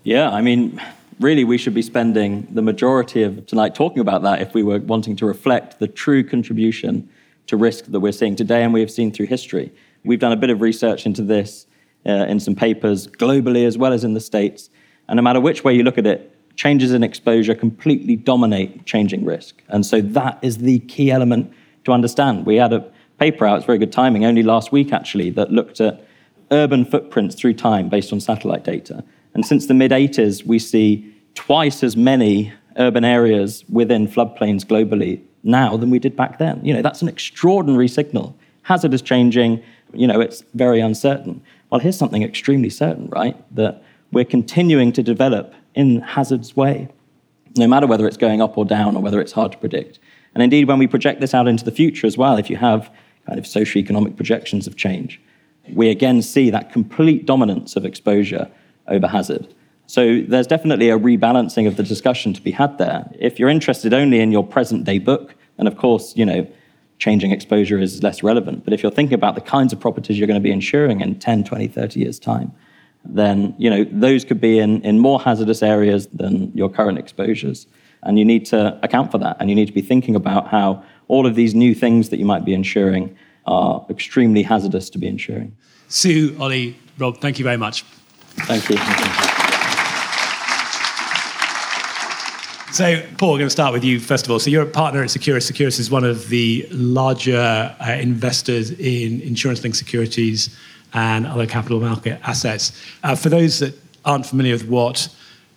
[0.03, 0.81] Yeah, I mean,
[1.19, 4.79] really we should be spending the majority of tonight talking about that if we were
[4.79, 7.09] wanting to reflect the true contribution
[7.47, 9.71] to risk that we're seeing today and we have seen through history.
[10.03, 11.65] We've done a bit of research into this
[12.05, 14.69] uh, in some papers globally as well as in the States.
[15.07, 19.25] And no matter which way you look at it, changes in exposure completely dominate changing
[19.25, 19.61] risk.
[19.69, 21.51] And so that is the key element
[21.85, 22.45] to understand.
[22.45, 25.81] We had a paper out, it's very good timing, only last week actually, that looked
[25.81, 26.05] at
[26.51, 29.03] urban footprints through time based on satellite data.
[29.33, 35.21] And since the mid 80s, we see twice as many urban areas within floodplains globally
[35.43, 36.63] now than we did back then.
[36.63, 38.35] You know, that's an extraordinary signal.
[38.63, 39.61] Hazard is changing,
[39.93, 41.41] you know, it's very uncertain.
[41.69, 43.35] Well, here's something extremely certain, right?
[43.55, 46.87] That we're continuing to develop in hazard's way,
[47.57, 49.99] no matter whether it's going up or down or whether it's hard to predict.
[50.33, 52.91] And indeed, when we project this out into the future as well, if you have
[53.27, 55.19] kind of socioeconomic projections of change,
[55.73, 58.49] we again see that complete dominance of exposure
[58.87, 59.53] over hazard.
[59.85, 63.09] So there's definitely a rebalancing of the discussion to be had there.
[63.19, 66.47] If you're interested only in your present day book, and of course, you know,
[66.99, 68.63] changing exposure is less relevant.
[68.63, 71.19] But if you're thinking about the kinds of properties you're going to be insuring in
[71.19, 72.53] 10, 20, 30 years' time,
[73.05, 77.67] then you know those could be in, in more hazardous areas than your current exposures.
[78.03, 79.37] And you need to account for that.
[79.39, 82.25] And you need to be thinking about how all of these new things that you
[82.25, 83.15] might be insuring
[83.45, 85.55] are extremely hazardous to be insuring.
[85.89, 87.85] Sue, Ollie, Rob, thank you very much.
[88.41, 88.77] Thank you.
[92.73, 94.39] So, Paul, we're going to start with you first of all.
[94.39, 95.51] So, you're a partner at Securis.
[95.51, 100.57] Securis is one of the larger uh, investors in insurance linked securities
[100.93, 102.71] and other capital market assets.
[103.03, 105.07] Uh, for those that aren't familiar with what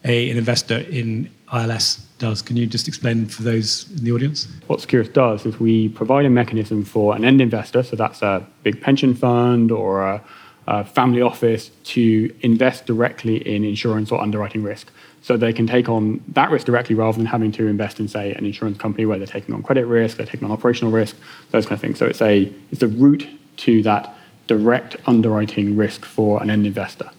[0.05, 4.47] a, an investor in ILS does, can you just explain for those in the audience?
[4.67, 8.47] What Securis does is we provide a mechanism for an end investor, so that's a
[8.63, 10.23] big pension fund or a,
[10.67, 14.91] a family office, to invest directly in insurance or underwriting risk.
[15.23, 18.33] So they can take on that risk directly rather than having to invest in, say,
[18.35, 21.17] an insurance company where they're taking on credit risk, they're taking on operational risk,
[21.51, 21.99] those kind of things.
[21.99, 23.27] So it's a it's a route
[23.59, 24.15] to that
[24.47, 27.11] direct underwriting risk for an end investor.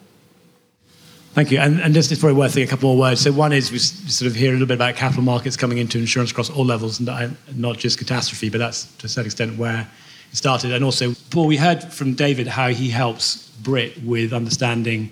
[1.34, 1.60] Thank you.
[1.60, 3.22] And, and just it's probably worth a couple more words.
[3.22, 6.00] So one is we sort of hear a little bit about capital markets coming into
[6.00, 9.88] insurance across all levels, and not just catastrophe, but that's to a certain extent where
[10.34, 10.72] started.
[10.72, 15.12] And also, Paul, we heard from David how he helps Brit with understanding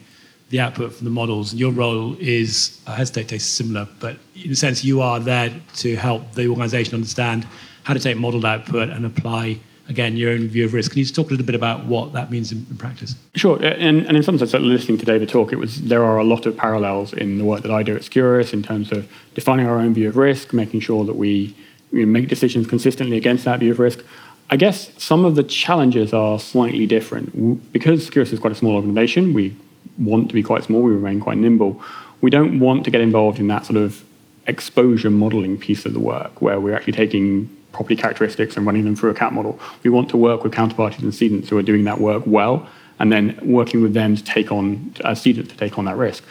[0.49, 1.53] the output from the models.
[1.53, 5.51] Your role is, I hesitate to say similar, but in a sense, you are there
[5.77, 7.47] to help the organization understand
[7.83, 10.91] how to take modeled output and apply, again, your own view of risk.
[10.91, 13.15] Can you just talk a little bit about what that means in, in practice?
[13.35, 13.57] Sure.
[13.63, 16.45] And, and in some sense, listening to David talk, it was there are a lot
[16.45, 19.79] of parallels in the work that I do at Securis in terms of defining our
[19.79, 21.55] own view of risk, making sure that we,
[21.91, 24.03] we make decisions consistently against that view of risk.
[24.49, 27.71] I guess some of the challenges are slightly different.
[27.73, 29.55] Because Securis is quite a small organization, we
[29.97, 31.81] want to be quite small, we remain quite nimble.
[32.21, 34.03] We don't want to get involved in that sort of
[34.47, 38.95] exposure modeling piece of the work where we're actually taking property characteristics and running them
[38.95, 39.59] through a cat model.
[39.83, 43.11] We want to work with counterparties and cedents who are doing that work well and
[43.11, 46.23] then working with them to take on, as cedents to take on that risk.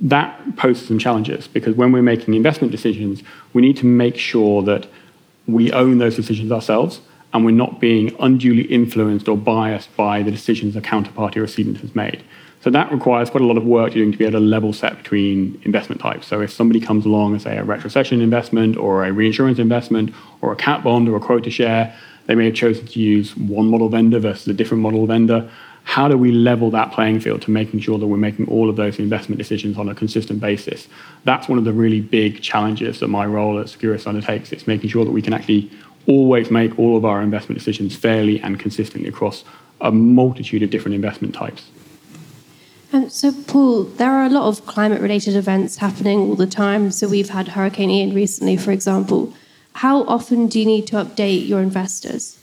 [0.00, 4.62] That poses some challenges because when we're making investment decisions, we need to make sure
[4.64, 4.88] that
[5.46, 7.00] we own those decisions ourselves
[7.32, 11.48] and we're not being unduly influenced or biased by the decisions a counterparty or a
[11.48, 12.22] cedent has made.
[12.62, 14.98] So that requires quite a lot of work doing to be able to level set
[14.98, 16.26] between investment types.
[16.26, 20.52] So if somebody comes along and say a retrocession investment or a reinsurance investment or
[20.52, 23.88] a cat bond or a quota share, they may have chosen to use one model
[23.88, 25.48] vendor versus a different model vendor.
[25.84, 28.76] how do we level that playing field to making sure that we're making all of
[28.76, 30.86] those investment decisions on a consistent basis?
[31.24, 34.52] That's one of the really big challenges that my role at Securis undertakes.
[34.52, 35.70] It's making sure that we can actually
[36.06, 39.44] always make all of our investment decisions fairly and consistently across
[39.80, 41.70] a multitude of different investment types.
[42.92, 46.90] Um, so, Paul, there are a lot of climate related events happening all the time.
[46.90, 49.32] So, we've had Hurricane Ian recently, for example.
[49.74, 52.38] How often do you need to update your investors?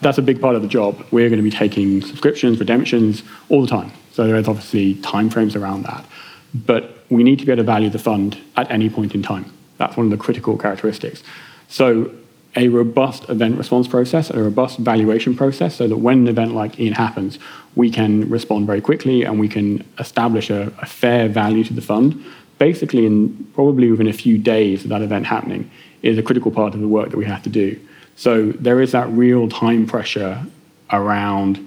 [0.00, 1.04] That's a big part of the job.
[1.10, 3.92] We're going to be taking subscriptions, redemptions all the time.
[4.12, 6.06] So, there is obviously timeframes around that.
[6.54, 9.52] But we need to be able to value the fund at any point in time.
[9.76, 11.22] That's one of the critical characteristics.
[11.68, 12.10] So,
[12.56, 16.80] a robust event response process, a robust valuation process, so that when an event like
[16.80, 17.38] Ian happens,
[17.76, 21.82] we can respond very quickly and we can establish a, a fair value to the
[21.82, 22.24] fund.
[22.58, 25.70] Basically, in probably within a few days of that event happening,
[26.02, 27.78] is a critical part of the work that we have to do.
[28.16, 30.44] So there is that real time pressure
[30.90, 31.66] around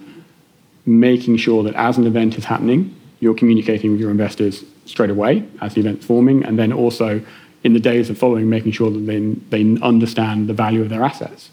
[0.86, 5.48] making sure that as an event is happening, you're communicating with your investors straight away
[5.62, 7.22] as the event's forming, and then also
[7.64, 11.04] in the days of following, making sure that they, they understand the value of their
[11.04, 11.50] assets.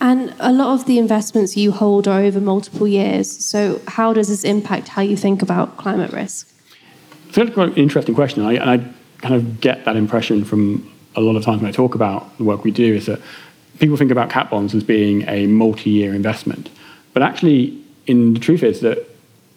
[0.00, 3.30] And a lot of the investments you hold are over multiple years.
[3.44, 6.48] So, how does this impact how you think about climate risk?
[7.28, 8.44] It's a quite an interesting question.
[8.44, 8.78] I, and I
[9.18, 12.44] kind of get that impression from a lot of times when I talk about the
[12.44, 13.20] work we do is that
[13.78, 16.70] people think about cat bonds as being a multi year investment.
[17.12, 19.08] But actually, in the truth is that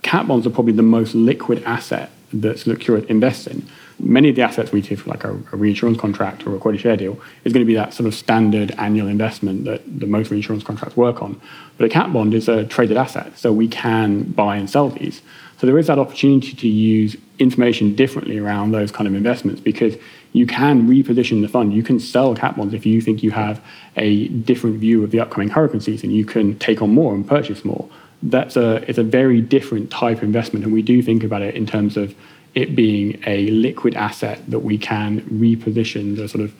[0.01, 3.67] cat bonds are probably the most liquid asset that Securis invests in
[3.99, 6.97] many of the assets we take, like a, a, reinsurance contract or a quota share
[6.97, 10.63] deal, is going to be that sort of standard annual investment that the most reinsurance
[10.63, 11.39] contracts work on.
[11.77, 15.21] But a cat bond is a traded asset, so we can buy and sell these.
[15.57, 19.95] So there is that opportunity to use information differently around those kind of investments because
[20.33, 21.73] you can reposition the fund.
[21.73, 23.63] You can sell cat bonds if you think you have
[23.95, 26.11] a different view of the upcoming hurricane season.
[26.11, 27.89] You can take on more and purchase more.
[28.21, 31.55] That's a it's a very different type of investment, and we do think about it
[31.55, 32.15] in terms of
[32.57, 36.51] it being a liquid asset that we can reposition sort of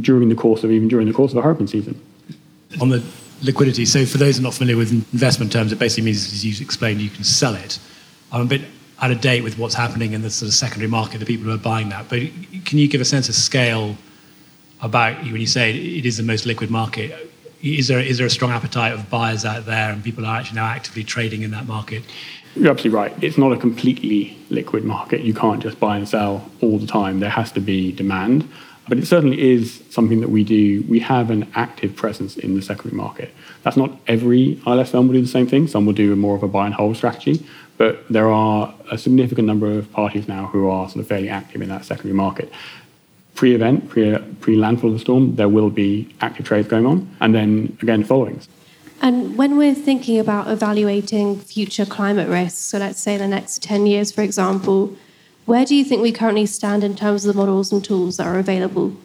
[0.00, 2.00] during the course of even during the course of a hurricane season.
[2.80, 3.02] On the
[3.42, 6.44] liquidity, so for those who are not familiar with investment terms, it basically means, as
[6.44, 7.80] you explained, you can sell it.
[8.30, 8.62] I'm a bit
[9.00, 11.52] out of date with what's happening in the sort of secondary market, the people who
[11.52, 12.08] are buying that.
[12.08, 12.20] But
[12.64, 13.96] can you give a sense of scale
[14.80, 17.30] about when you say it is the most liquid market?
[17.62, 20.56] Is there is there a strong appetite of buyers out there, and people are actually
[20.56, 22.04] now actively trading in that market?
[22.54, 23.14] You're absolutely right.
[23.22, 25.22] It's not a completely liquid market.
[25.22, 27.20] You can't just buy and sell all the time.
[27.20, 28.48] There has to be demand.
[28.88, 30.84] But it certainly is something that we do.
[30.88, 33.32] We have an active presence in the secondary market.
[33.62, 35.68] That's not every ILS firm will do the same thing.
[35.68, 37.46] Some will do more of a buy and hold strategy.
[37.78, 41.62] But there are a significant number of parties now who are sort of fairly active
[41.62, 42.52] in that secondary market.
[43.34, 47.16] Pre-event, pre, pre-landfall of the storm, there will be active trades going on.
[47.20, 48.40] And then again, following.
[49.02, 53.84] And when we're thinking about evaluating future climate risks, so let's say the next 10
[53.86, 54.96] years, for example,
[55.44, 58.28] where do you think we currently stand in terms of the models and tools that
[58.28, 58.96] are available?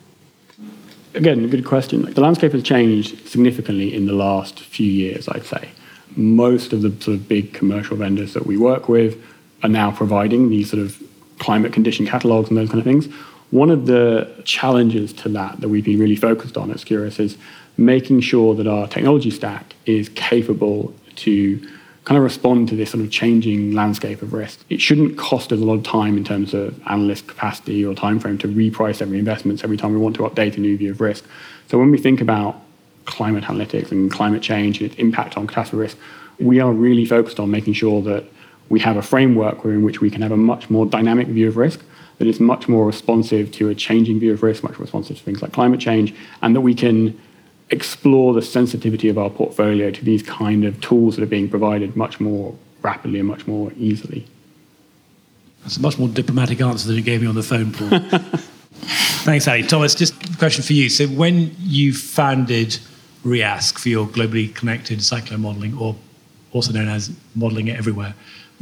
[1.16, 2.04] Again, a good question.
[2.04, 5.72] The landscape has changed significantly in the last few years, I'd say.
[6.16, 9.20] Most of the sort of big commercial vendors that we work with
[9.64, 11.02] are now providing these sort of
[11.40, 13.08] climate condition catalogs and those kind of things.
[13.50, 17.36] One of the challenges to that that we've been really focused on at Securis is
[17.78, 21.60] making sure that our technology stack is capable to
[22.06, 24.64] kind of respond to this sort of changing landscape of risk.
[24.70, 28.20] It shouldn't cost us a lot of time in terms of analyst capacity or time
[28.20, 31.02] frame to reprice every investment every time we want to update a new view of
[31.02, 31.26] risk.
[31.68, 32.62] So when we think about
[33.06, 35.98] climate analytics and climate change and its impact on catastrophe risk,
[36.40, 38.24] we are really focused on making sure that
[38.70, 41.58] we have a framework in which we can have a much more dynamic view of
[41.58, 41.82] risk
[42.20, 45.24] that is much more responsive to a changing view of risk, much more responsive to
[45.24, 47.20] things like climate change, and that we can
[47.70, 51.96] explore the sensitivity of our portfolio to these kind of tools that are being provided
[51.96, 54.26] much more rapidly and much more easily.
[55.64, 58.00] That's a much more diplomatic answer than you gave me on the phone, Paul.
[59.28, 59.64] Thanks, Ali.
[59.64, 60.88] Thomas, just a question for you.
[60.90, 62.80] So, when you founded
[63.26, 65.96] Reask for your globally connected cyclone modeling, or
[66.54, 68.14] also known as modeling it everywhere,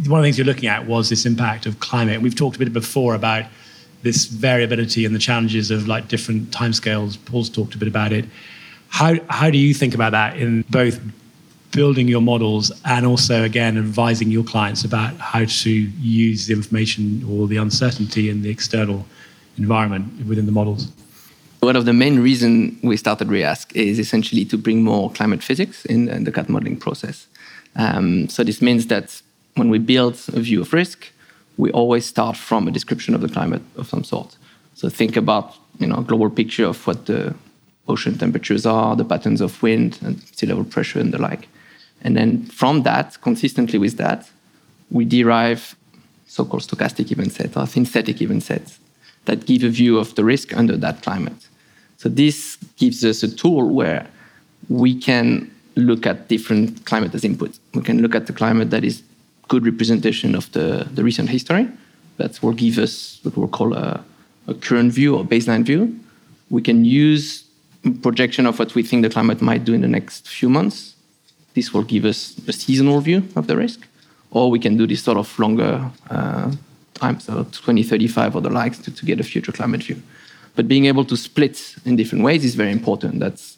[0.07, 2.21] one of the things you're looking at was this impact of climate.
[2.21, 3.45] We've talked a bit before about
[4.01, 7.23] this variability and the challenges of like different timescales.
[7.25, 8.25] Paul's talked a bit about it.
[8.95, 11.01] How, how do you think about that in both
[11.73, 17.21] building your models and also, again, advising your clients about how to use the information
[17.29, 19.05] or the uncertainty in the external
[19.57, 20.89] environment within the models?
[21.59, 25.83] One of the main reasons we started Reask is essentially to bring more climate physics
[25.83, 27.27] in, the CAT modeling process.
[27.75, 29.21] Um, so this means that
[29.55, 31.11] when we build a view of risk,
[31.57, 34.37] we always start from a description of the climate of some sort.
[34.75, 37.35] So think about you know a global picture of what the
[37.87, 41.47] ocean temperatures are, the patterns of wind and sea level pressure and the like.
[42.01, 44.29] And then from that, consistently with that,
[44.91, 45.75] we derive
[46.27, 48.79] so-called stochastic event sets or synthetic event sets
[49.25, 51.47] that give a view of the risk under that climate.
[51.97, 54.07] So this gives us a tool where
[54.69, 57.57] we can look at different climate as input.
[57.73, 59.03] We can look at the climate that is
[59.47, 61.67] good representation of the, the recent history.
[62.17, 64.03] That will give us what we'll call a,
[64.47, 65.99] a current view or baseline view.
[66.49, 67.44] We can use
[67.93, 70.95] projection of what we think the climate might do in the next few months.
[71.53, 73.87] This will give us a seasonal view of the risk.
[74.31, 76.51] Or we can do this sort of longer uh,
[76.93, 80.01] time, so 2035 or the likes, to, to get a future climate view.
[80.55, 83.19] But being able to split in different ways is very important.
[83.19, 83.57] That's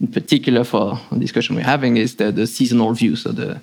[0.00, 3.16] in particular for the discussion we're having is the, the seasonal view.
[3.16, 3.60] So the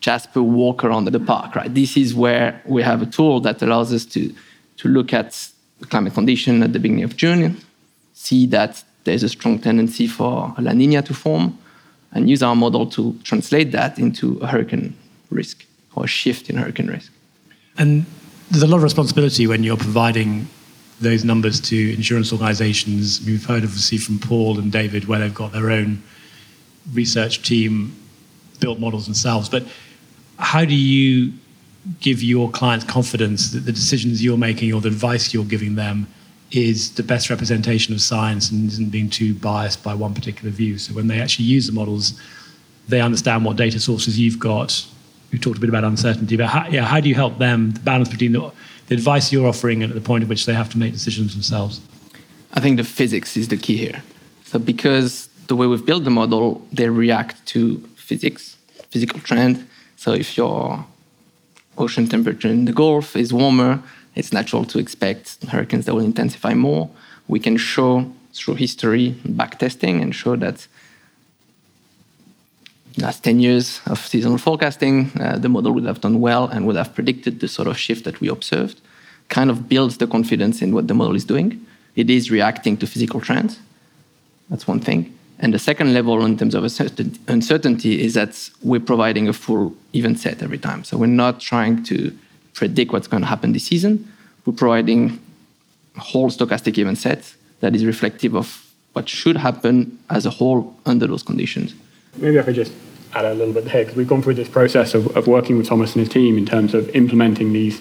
[0.00, 1.72] Jasper walk around the park, right?
[1.72, 4.34] This is where we have a tool that allows us to,
[4.78, 7.58] to look at the climate condition at the beginning of June,
[8.12, 11.58] see that there's a strong tendency for La Nina to form,
[12.12, 14.96] and use our model to translate that into a hurricane
[15.30, 17.12] risk or a shift in hurricane risk.
[17.78, 18.04] And
[18.50, 20.48] there's a lot of responsibility when you're providing
[21.00, 23.24] those numbers to insurance organizations.
[23.24, 26.02] We've heard obviously from Paul and David where they've got their own
[26.92, 27.96] research team
[28.58, 29.48] built models themselves.
[29.48, 29.64] But
[30.38, 31.32] how do you
[32.00, 36.06] give your clients confidence that the decisions you're making or the advice you're giving them
[36.50, 40.78] is the best representation of science and isn't being too biased by one particular view?
[40.78, 42.20] So when they actually use the models,
[42.88, 44.84] they understand what data sources you've got.
[45.32, 47.80] We talked a bit about uncertainty, but how, yeah, how do you help them the
[47.80, 48.50] balance between the,
[48.88, 51.34] the advice you're offering and at the point at which they have to make decisions
[51.34, 51.80] themselves?
[52.52, 54.02] I think the physics is the key here.
[54.44, 58.56] So because the way we've built the model, they react to physics,
[58.90, 59.68] physical trend.
[59.96, 60.84] So if your
[61.78, 63.80] ocean temperature in the Gulf is warmer,
[64.14, 66.90] it's natural to expect hurricanes that will intensify more.
[67.28, 70.66] We can show through history, back testing, and show that
[72.98, 76.76] last 10 years of seasonal forecasting, uh, the model would have done well and would
[76.76, 78.80] have predicted the sort of shift that we observed.
[79.28, 81.64] Kind of builds the confidence in what the model is doing.
[81.94, 83.58] It is reacting to physical trends.
[84.48, 85.16] That's one thing.
[85.38, 90.18] And the second level in terms of uncertainty is that we're providing a full event
[90.18, 90.84] set every time.
[90.84, 92.16] So we're not trying to
[92.60, 93.92] predict what's going to happen this season.
[94.44, 95.18] We're providing
[95.96, 98.46] whole stochastic event set that is reflective of
[98.92, 101.74] what should happen as a whole under those conditions.
[102.18, 102.72] Maybe I could just
[103.14, 105.68] add a little bit there because we've gone through this process of, of working with
[105.68, 107.80] Thomas and his team in terms of implementing these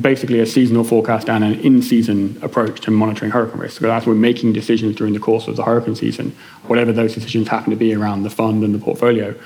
[0.00, 3.80] basically a seasonal forecast and an in-season approach to monitoring hurricane risk.
[3.80, 6.34] So as we're making decisions during the course of the hurricane season,
[6.66, 9.36] whatever those decisions happen to be around the fund and the portfolio,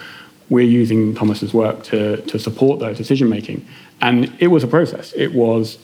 [0.51, 3.67] we're using Thomas's work to, to support those decision making.
[4.01, 5.13] And it was a process.
[5.15, 5.79] It was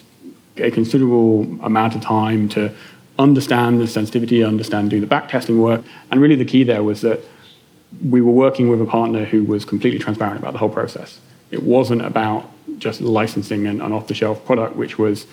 [0.57, 2.73] a considerable amount of time to
[3.19, 5.83] understand the sensitivity, understand, do the back testing work.
[6.11, 7.19] And really the key there was that
[8.03, 11.19] we were working with a partner who was completely transparent about the whole process.
[11.51, 12.49] It wasn't about
[12.79, 15.27] just licensing an, an off the shelf product, which was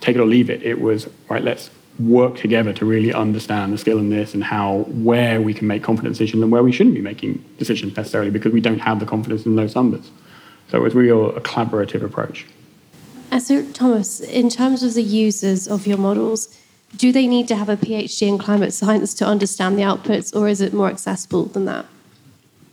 [0.00, 0.62] take it or leave it.
[0.62, 4.78] It was, right, let's work together to really understand the skill in this and how,
[4.88, 8.52] where we can make confident decisions and where we shouldn't be making decisions necessarily because
[8.52, 10.10] we don't have the confidence in those numbers.
[10.68, 12.46] So it was really a collaborative approach.
[13.32, 16.56] Uh, so, Thomas, in terms of the users of your models,
[16.96, 20.48] do they need to have a PhD in climate science to understand the outputs, or
[20.48, 21.86] is it more accessible than that?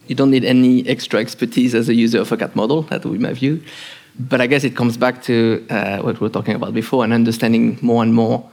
[0.07, 3.13] You don't need any extra expertise as a user of a CAT model, that would
[3.13, 3.63] be my view.
[4.19, 7.13] But I guess it comes back to uh, what we were talking about before and
[7.13, 8.47] understanding more and more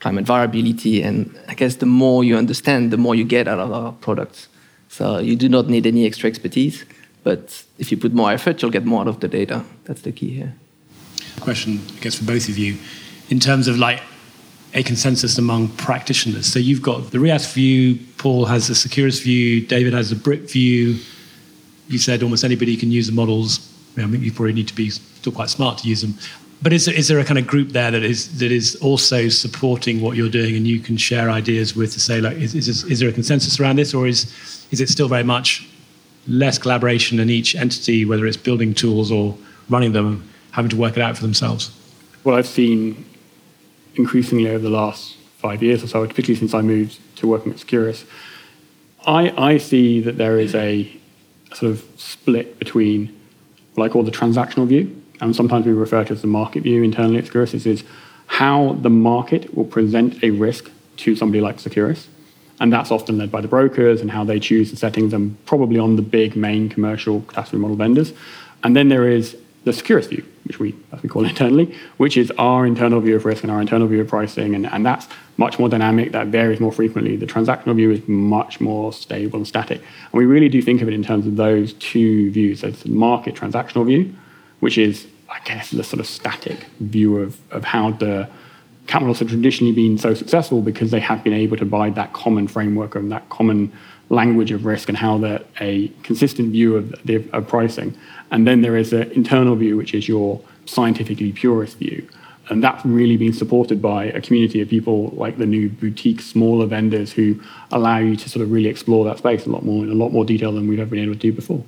[0.00, 1.02] climate variability.
[1.02, 4.48] And I guess the more you understand, the more you get out of our products.
[4.88, 6.84] So you do not need any extra expertise.
[7.22, 9.64] But if you put more effort, you'll get more out of the data.
[9.84, 10.54] That's the key here.
[11.40, 12.76] Question, I guess, for both of you.
[13.28, 14.00] In terms of like
[14.74, 16.46] a consensus among practitioners.
[16.46, 20.50] So you've got the Reask view, Paul has the Securis view, David has the BRIP
[20.50, 20.98] view.
[21.88, 23.72] You said almost anybody can use the models.
[23.96, 26.14] I think you probably need to be still quite smart to use them.
[26.62, 30.00] But is, is there a kind of group there that is that is also supporting
[30.00, 33.00] what you're doing, and you can share ideas with to say like, is, is, is
[33.00, 34.24] there a consensus around this, or is
[34.70, 35.68] is it still very much
[36.26, 39.36] less collaboration in each entity, whether it's building tools or
[39.68, 41.70] running them, having to work it out for themselves?
[42.22, 43.04] What I've seen
[43.94, 47.58] increasingly over the last five years or so, particularly since I moved to working at
[47.58, 48.04] Securis,
[49.06, 50.90] I, I see that there is a
[51.54, 53.14] sort of split between
[53.78, 57.18] I call the transactional view, and sometimes we refer to as the market view internally
[57.18, 57.52] at Securis.
[57.52, 57.84] This is
[58.26, 62.06] how the market will present a risk to somebody like Securis.
[62.58, 65.78] And that's often led by the brokers and how they choose the settings and probably
[65.78, 68.12] on the big main commercial catastrophe model vendors.
[68.64, 72.16] And then there is the Securis view, which we, as we call it internally, which
[72.16, 75.08] is our internal view of risk and our internal view of pricing, and, and that's
[75.38, 77.16] much more dynamic, that varies more frequently.
[77.16, 79.78] The transactional view is much more stable and static.
[79.78, 82.60] And we really do think of it in terms of those two views.
[82.60, 84.14] So it's the market transactional view,
[84.60, 88.28] which is, I guess, the sort of static view of, of how the
[88.94, 92.48] models have traditionally been so successful because they have been able to buy that common
[92.48, 93.72] framework and that common
[94.08, 97.96] language of risk and how that a consistent view of, the, of pricing.
[98.30, 102.08] And then there is an internal view, which is your scientifically purist view.
[102.48, 106.66] And that's really been supported by a community of people like the new boutique smaller
[106.66, 107.40] vendors who
[107.72, 110.12] allow you to sort of really explore that space a lot more in a lot
[110.12, 111.64] more detail than we've ever been able to do before.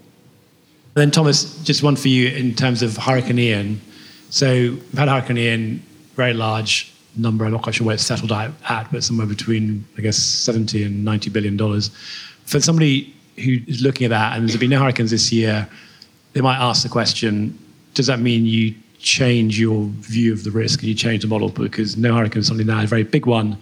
[0.94, 3.80] Then Thomas, just one for you in terms of Hurricane Ian.
[4.30, 5.82] So we've had Hurricane Ian,
[6.14, 7.44] very large number.
[7.44, 11.04] I'm not quite sure where it's settled at, but somewhere between I guess 70 and
[11.04, 11.90] 90 billion dollars.
[12.44, 15.68] For somebody who is looking at that, and there's been no hurricanes this year,
[16.32, 17.58] they might ask the question:
[17.94, 21.48] Does that mean you change your view of the risk and you change the model
[21.50, 23.56] because no hurricane is something now a very big one?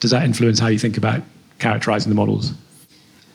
[0.00, 1.22] Does that influence how you think about
[1.58, 2.52] characterizing the models?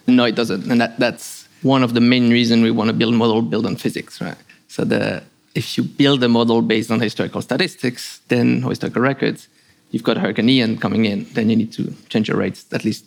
[0.07, 3.14] No, it doesn't, and that, that's one of the main reasons we want to build
[3.14, 4.38] a model built on physics, right?
[4.68, 5.24] So the
[5.55, 9.47] if you build a model based on historical statistics, then historical records,
[9.89, 13.05] you've got Hurricane Ian coming in, then you need to change your rates, at least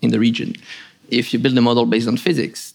[0.00, 0.54] in the region.
[1.10, 2.72] If you build a model based on physics,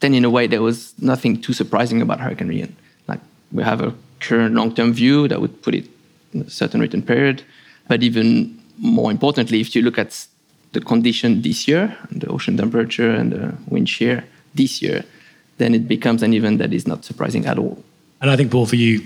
[0.00, 2.74] then in a way there was nothing too surprising about Hurricane Ian.
[3.08, 3.20] Like
[3.52, 5.86] we have a current long-term view that would put it
[6.32, 7.42] in a certain return period,
[7.88, 10.26] but even more importantly, if you look at
[10.72, 14.24] the condition this year, the ocean temperature and the wind shear
[14.56, 15.04] this year,
[15.58, 17.82] then it becomes an event that is not surprising at all.
[18.20, 19.02] And I think, Paul, for you,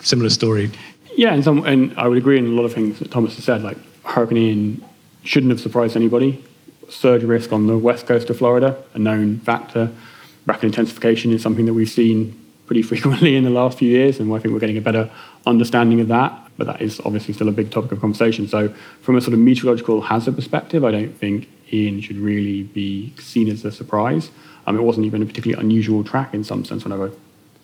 [0.00, 0.70] similar story.
[1.16, 3.44] Yeah, and, some, and I would agree in a lot of things that Thomas has
[3.44, 3.62] said.
[3.62, 4.84] Like Hurricane Ian
[5.22, 6.44] shouldn't have surprised anybody.
[6.88, 9.90] Surge risk on the west coast of Florida, a known factor.
[10.46, 14.32] Rapid intensification is something that we've seen pretty frequently in the last few years, and
[14.32, 15.10] I think we're getting a better
[15.46, 16.40] understanding of that.
[16.56, 18.46] But that is obviously still a big topic of conversation.
[18.46, 18.72] So,
[19.02, 23.48] from a sort of meteorological hazard perspective, I don't think Ian should really be seen
[23.48, 24.30] as a surprise.
[24.66, 27.12] Um, it wasn't even a particularly unusual track in some sense whenever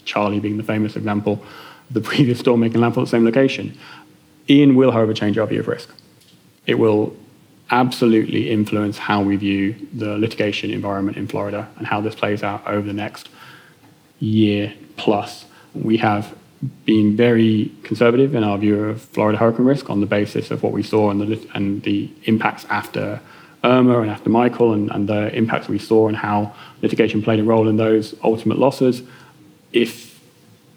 [0.05, 1.43] Charley being the famous example
[1.91, 3.77] the previous storm making landfall at the same location.
[4.49, 5.91] Ian will, however, change our view of risk.
[6.67, 7.17] It will
[7.71, 12.67] absolutely influence how we view the litigation environment in Florida and how this plays out
[12.67, 13.29] over the next
[14.19, 15.45] year plus.
[15.75, 16.35] We have
[16.85, 20.73] been very conservative in our view of Florida hurricane risk on the basis of what
[20.73, 23.21] we saw and the, and the impacts after
[23.63, 27.45] Irma and after Michael and, and the impacts we saw and how litigation played a
[27.45, 29.03] role in those ultimate losses
[29.73, 30.21] if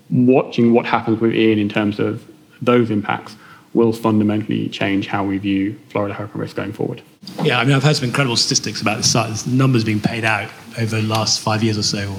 [0.10, 2.26] watching what happens with Ian in terms of
[2.62, 3.36] those impacts
[3.74, 7.02] will fundamentally change how we view Florida hurricane risk going forward.
[7.42, 10.98] Yeah, I mean, I've heard some incredible statistics about the numbers being paid out over
[10.98, 12.14] the last five years or so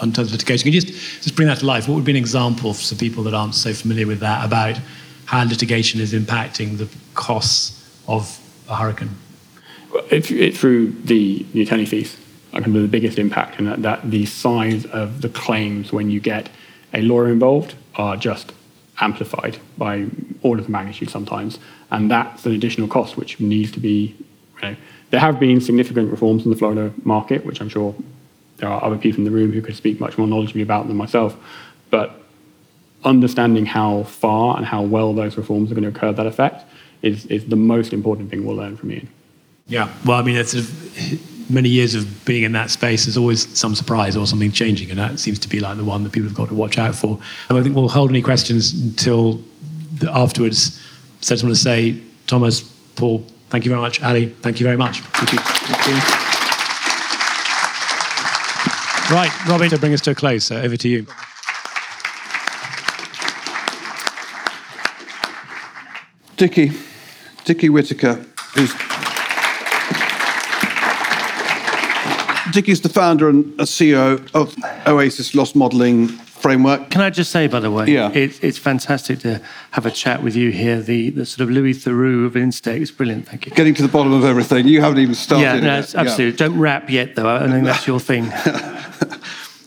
[0.00, 0.64] on terms of litigation.
[0.64, 1.88] Can you just, just bring that to life?
[1.88, 4.78] What would be an example for some people that aren't so familiar with that about
[5.24, 7.74] how litigation is impacting the costs
[8.06, 9.10] of a hurricane?
[10.10, 12.16] It's through the, the attorney fees
[12.52, 16.20] I can the biggest impact, and that, that the size of the claims when you
[16.20, 16.48] get
[16.94, 18.52] a lawyer involved are just
[19.00, 20.06] amplified by
[20.42, 21.58] orders of magnitude sometimes,
[21.90, 24.16] and that's an additional cost which needs to be.
[24.56, 24.76] You know,
[25.10, 27.94] there have been significant reforms in the Florida market, which I'm sure
[28.56, 30.96] there are other people in the room who could speak much more knowledgeably about than
[30.96, 31.36] myself,
[31.90, 32.22] but
[33.04, 36.64] understanding how far and how well those reforms are going to occur that effect
[37.02, 39.08] is, is the most important thing we'll learn from Ian.
[39.68, 40.54] Yeah, well, I mean, it's
[41.50, 44.98] many years of being in that space, there's always some surprise or something changing, and
[44.98, 47.18] that seems to be like the one that people have got to watch out for.
[47.48, 49.42] And I think we'll hold any questions until
[50.10, 50.80] afterwards.
[51.20, 52.62] So I just want to say, Thomas,
[52.96, 54.02] Paul, thank you very much.
[54.02, 55.00] Ali, thank you very much.
[55.00, 55.38] Thank you.
[55.38, 55.94] Thank you.
[59.14, 61.06] Right, Robin, to bring us to a close, so over to you.
[66.36, 66.72] Dickie,
[67.44, 68.72] Dickie Whitaker, who's
[72.52, 74.54] Dick is the founder and uh, CEO of
[74.86, 76.90] Oasis Loss Modeling Framework.
[76.90, 78.10] Can I just say, by the way, yeah.
[78.12, 79.40] It, it's fantastic to
[79.72, 80.80] have a chat with you here.
[80.80, 83.28] The, the sort of Louis Theroux of Instech is brilliant.
[83.28, 83.52] Thank you.
[83.52, 84.66] Getting to the bottom of everything.
[84.66, 85.42] You haven't even started.
[85.42, 86.26] Yeah, no, absolutely.
[86.26, 86.36] Yeah.
[86.36, 87.28] Don't rap yet, though.
[87.28, 88.30] I think that's your thing.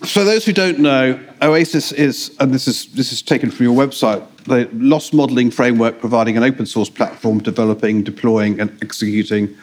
[0.07, 3.75] For those who don't know, Oasis is, and this is this is taken from your
[3.75, 9.55] website, the loss modeling framework providing an open source platform developing, deploying, and executing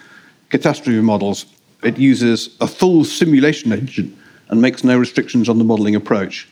[0.51, 1.47] catastrophe models
[1.83, 4.17] it uses a full simulation engine
[4.49, 6.49] and makes no restrictions on the modeling approach.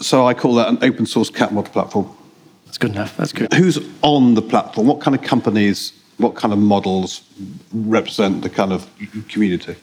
[0.00, 2.10] So I call that an open source cat model platform.
[2.66, 3.16] That's good enough.
[3.16, 3.52] That's good.
[3.54, 4.86] Who's on the platform?
[4.86, 7.22] What kind of companies, what kind of models
[7.72, 8.88] represent the kind of
[9.28, 9.76] community?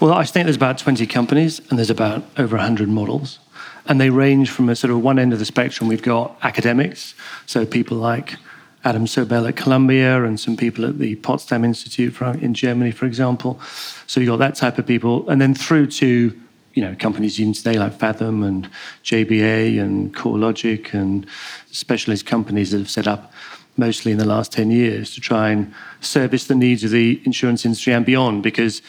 [0.00, 3.38] Well, I think there's about 20 companies and there's about over 100 models.
[3.86, 7.14] And they range from a sort of one end of the spectrum, we've got academics,
[7.44, 8.36] so people like
[8.84, 13.58] Adam Sobel at Columbia and some people at the Potsdam Institute in Germany, for example.
[14.06, 15.28] So you've got that type of people.
[15.28, 16.38] And then through to
[16.74, 18.68] you know, companies even today like Fathom and
[19.04, 21.26] JBA and CoreLogic and
[21.70, 23.32] specialist companies that have set up
[23.76, 27.64] mostly in the last 10 years to try and service the needs of the insurance
[27.64, 28.42] industry and beyond.
[28.42, 28.82] Because,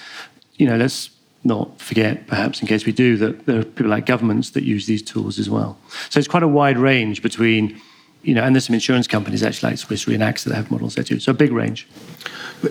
[0.56, 1.10] you know, let's
[1.44, 4.88] not forget, perhaps in case we do, that there are people like governments that use
[4.88, 5.78] these tools as well.
[6.10, 7.80] So it's quite a wide range between,
[8.26, 10.72] you know, and there's some insurance companies actually like Swiss Re and AXA that have
[10.72, 11.20] models there too.
[11.20, 11.88] So a big range.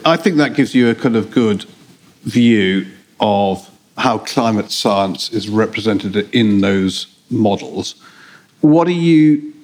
[0.04, 1.64] I think that gives you a kind of good
[2.24, 2.86] view
[3.20, 7.94] of how climate science is represented in those models.
[8.60, 9.54] What are you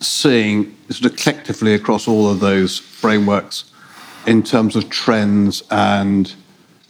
[0.00, 3.64] seeing sort of collectively across all of those frameworks
[4.26, 6.34] in terms of trends and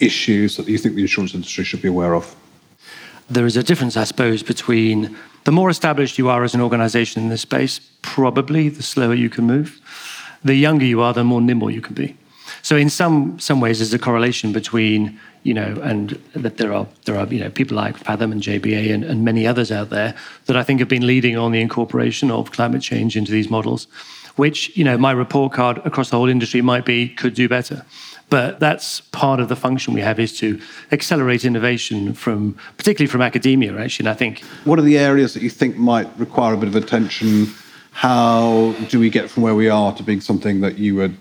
[0.01, 2.34] issues that you think the insurance industry should be aware of?
[3.33, 7.22] There is a difference, I suppose, between the more established you are as an organization
[7.22, 9.80] in this space, probably the slower you can move.
[10.45, 12.14] The younger you are, the more nimble you can be.
[12.61, 16.87] So in some some ways, there's a correlation between you know, and that there are
[17.07, 20.14] there are you know people like Fathom and JBA and, and many others out there
[20.45, 23.87] that I think have been leading on the incorporation of climate change into these models,
[24.37, 27.87] which you know my report card across the whole industry might be could do better.
[28.33, 30.59] But that's part of the function we have is to
[30.91, 34.05] accelerate innovation from, particularly from academia, actually.
[34.05, 34.43] And I think.
[34.64, 37.49] What are the areas that you think might require a bit of attention?
[37.91, 41.18] How do we get from where we are to being something that you would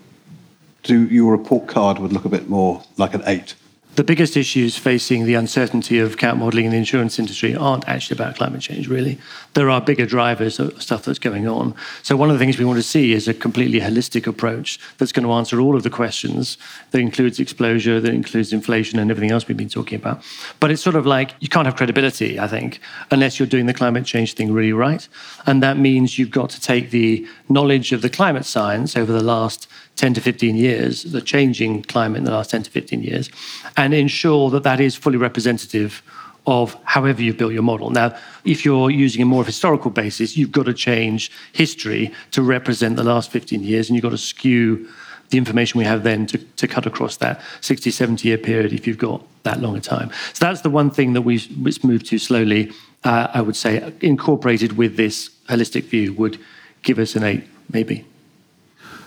[0.84, 1.04] do?
[1.08, 3.56] Your report card would look a bit more like an eight
[3.94, 8.16] the biggest issues facing the uncertainty of cat modeling in the insurance industry aren't actually
[8.16, 9.18] about climate change, really.
[9.54, 11.74] There are bigger drivers of stuff that's going on.
[12.02, 15.12] So, one of the things we want to see is a completely holistic approach that's
[15.12, 16.56] going to answer all of the questions
[16.90, 20.22] that includes exposure, that includes inflation, and everything else we've been talking about.
[20.60, 22.80] But it's sort of like you can't have credibility, I think,
[23.10, 25.06] unless you're doing the climate change thing really right.
[25.46, 29.22] And that means you've got to take the knowledge of the climate science over the
[29.22, 33.30] last 10 to 15 years, the changing climate in the last 10 to 15 years,
[33.76, 36.02] and ensure that that is fully representative
[36.46, 37.90] of however you built your model.
[37.90, 42.96] Now, if you're using a more historical basis, you've got to change history to represent
[42.96, 44.88] the last 15 years, and you've got to skew
[45.30, 48.86] the information we have then to, to cut across that 60, 70 year period if
[48.86, 50.10] you've got that longer time.
[50.34, 51.48] So that's the one thing that we've,
[51.84, 52.70] moved too slowly,
[53.04, 56.38] uh, I would say, incorporated with this holistic view would
[56.82, 58.04] give us an eight, maybe.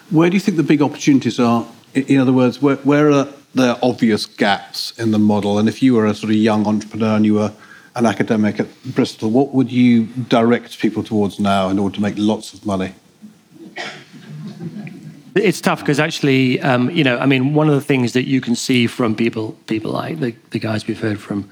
[0.09, 1.65] Where do you think the big opportunities are?
[1.93, 5.57] In other words, where, where are the obvious gaps in the model?
[5.57, 7.53] And if you were a sort of young entrepreneur and you were
[7.95, 12.15] an academic at Bristol, what would you direct people towards now in order to make
[12.17, 12.93] lots of money?
[15.35, 18.39] It's tough because actually, um, you know, I mean, one of the things that you
[18.39, 21.49] can see from people, people like the, the guys we've heard from,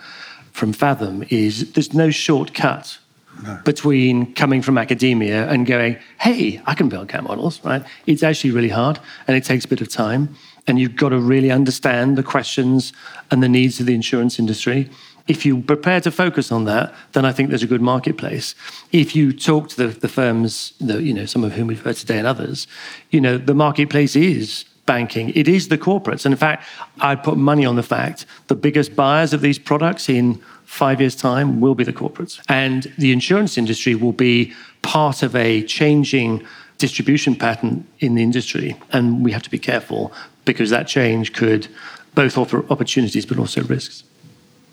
[0.51, 2.97] from Fathom, is there's no shortcut
[3.43, 3.60] no.
[3.66, 7.84] between coming from academia and going, hey, I can build cat models, right?
[8.06, 10.36] It's actually really hard and it takes a bit of time.
[10.68, 12.93] And you've got to really understand the questions
[13.32, 14.89] and the needs of the insurance industry.
[15.28, 18.55] If you prepare to focus on that, then I think there's a good marketplace.
[18.91, 21.95] If you talk to the, the firms, the, you know, some of whom we've heard
[21.95, 22.68] today and others,
[23.09, 25.30] you know, the marketplace is banking.
[25.30, 26.26] It is the corporates.
[26.26, 26.68] And in fact,
[26.99, 31.16] I'd put money on the fact the biggest buyers of these products in five years'
[31.16, 32.41] time will be the corporates.
[32.49, 36.45] And the insurance industry will be part of a changing
[36.78, 38.76] distribution pattern in the industry.
[38.91, 40.11] And we have to be careful
[40.46, 41.68] because that change could
[42.16, 44.04] both offer opportunities but also risks.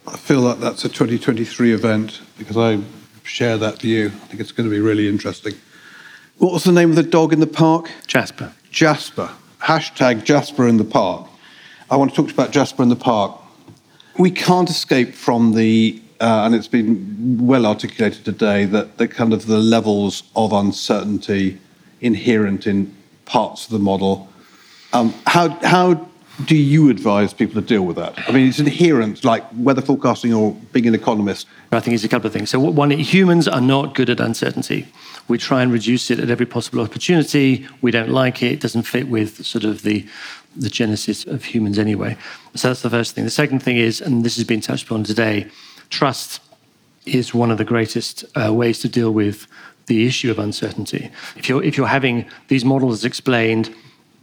[0.06, 2.80] I feel like that's a 2023 event because I
[3.22, 4.06] share that view.
[4.06, 5.54] I think it's going to be really interesting.
[6.38, 7.90] What was the name of the dog in the park?
[8.06, 8.52] Jasper.
[8.70, 9.30] Jasper.
[9.60, 11.28] Hashtag Jasper in the park.
[11.90, 13.40] I want to talk about Jasper in the park
[14.20, 19.32] we can't escape from the, uh, and it's been well articulated today, that the kind
[19.32, 21.58] of the levels of uncertainty
[22.02, 22.94] inherent in
[23.24, 24.28] parts of the model.
[24.92, 26.08] Um, how, how
[26.46, 28.14] do you advise people to deal with that?
[28.28, 31.46] I mean, it's inherent, like weather forecasting or being an economist.
[31.72, 32.50] I think it's a couple of things.
[32.50, 34.88] So, one, humans are not good at uncertainty.
[35.28, 37.68] We try and reduce it at every possible opportunity.
[37.82, 38.52] We don't like it.
[38.52, 40.06] It doesn't fit with sort of the
[40.56, 42.16] the genesis of humans anyway.
[42.56, 43.24] So that's the first thing.
[43.24, 45.46] The second thing is, and this has been touched upon today,
[45.90, 46.40] trust
[47.06, 49.46] is one of the greatest uh, ways to deal with
[49.86, 51.10] the issue of uncertainty.
[51.36, 53.74] If you're, if you're having these models explained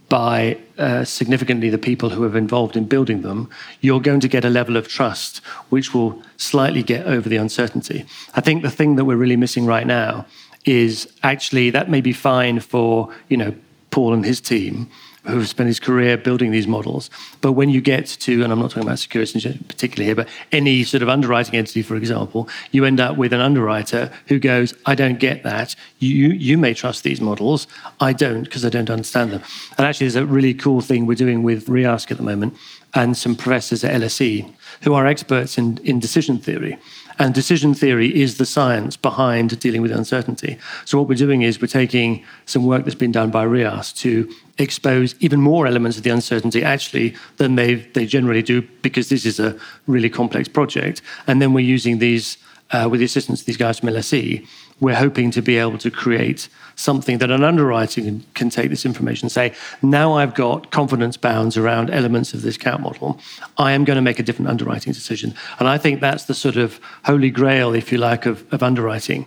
[0.08, 3.50] by uh, significantly the people who have involved in building them,
[3.80, 5.38] you're going to get a level of trust
[5.68, 8.06] which will slightly get over the uncertainty.
[8.34, 10.26] I think the thing that we're really missing right now
[10.64, 13.54] is actually that may be fine for you know
[13.90, 14.90] Paul and his team,
[15.28, 17.10] who have spent his career building these models.
[17.40, 20.84] But when you get to, and I'm not talking about securities particularly here, but any
[20.84, 24.94] sort of underwriting entity, for example, you end up with an underwriter who goes, I
[24.94, 25.76] don't get that.
[25.98, 27.66] You, you may trust these models.
[28.00, 29.42] I don't because I don't understand them.
[29.76, 32.56] And actually, there's a really cool thing we're doing with Reask at the moment
[32.94, 34.52] and some professors at LSE
[34.82, 36.78] who are experts in, in decision theory.
[37.18, 40.56] And decision theory is the science behind dealing with uncertainty.
[40.84, 44.32] So, what we're doing is we're taking some work that's been done by Reask to
[44.58, 49.24] expose even more elements of the uncertainty actually than they, they generally do because this
[49.24, 51.02] is a really complex project.
[51.26, 52.38] And then we're using these,
[52.70, 54.46] uh, with the assistance of these guys from LSE,
[54.80, 58.86] we're hoping to be able to create something that an underwriting can, can take this
[58.86, 59.52] information and say,
[59.82, 63.20] now I've got confidence bounds around elements of this cat model,
[63.56, 65.34] I am going to make a different underwriting decision.
[65.58, 69.26] And I think that's the sort of holy grail, if you like, of, of underwriting.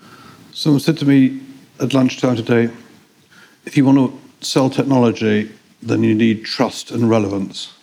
[0.54, 1.42] Someone said to me
[1.80, 2.70] at lunchtime today,
[3.66, 7.74] if you want to sell technology, then you need trust and relevance.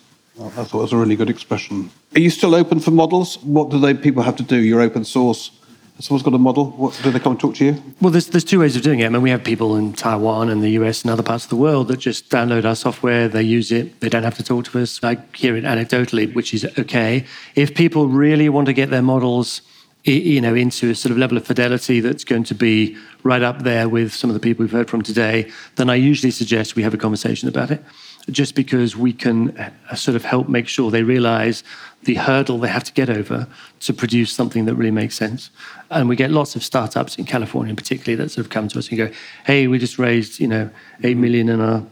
[0.41, 1.91] I thought it was a really good expression.
[2.15, 3.37] Are you still open for models?
[3.43, 4.55] What do they people have to do?
[4.55, 5.51] You're open source
[5.99, 7.83] someone's got a model, what, do they come and talk to you?
[8.01, 9.05] Well, there's, there's two ways of doing it.
[9.05, 11.57] I mean, we have people in Taiwan and the US and other parts of the
[11.57, 14.79] world that just download our software, they use it, they don't have to talk to
[14.79, 15.03] us.
[15.03, 17.25] I hear it anecdotally, which is okay.
[17.55, 19.61] If people really want to get their models
[20.05, 23.63] you know, into a sort of level of fidelity that's going to be right up
[23.63, 26.83] there with some of the people we've heard from today, then I usually suggest we
[26.83, 27.83] have a conversation about it
[28.29, 31.63] just because we can uh, sort of help make sure they realize
[32.03, 33.47] the hurdle they have to get over
[33.81, 35.49] to produce something that really makes sense.
[35.89, 38.89] And we get lots of startups in California, particularly, that sort of come to us
[38.89, 39.09] and go,
[39.45, 40.69] "Hey, we just raised, you know,
[41.03, 41.83] eight million in our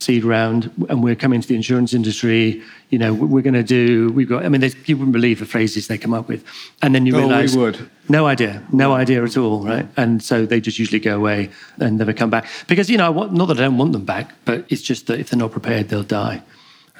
[0.00, 2.62] seed round, and we're coming to the insurance industry.
[2.88, 4.10] You know, we're going to do.
[4.12, 4.44] We've got.
[4.44, 6.44] I mean, you wouldn't believe the phrases they come up with,
[6.82, 7.90] and then you oh, realize, we would.
[8.08, 9.86] no idea, no idea at all, right?
[9.96, 13.46] And so they just usually go away and never come back because you know, not
[13.46, 16.02] that I don't want them back, but it's just that if they're not prepared, they'll
[16.02, 16.42] die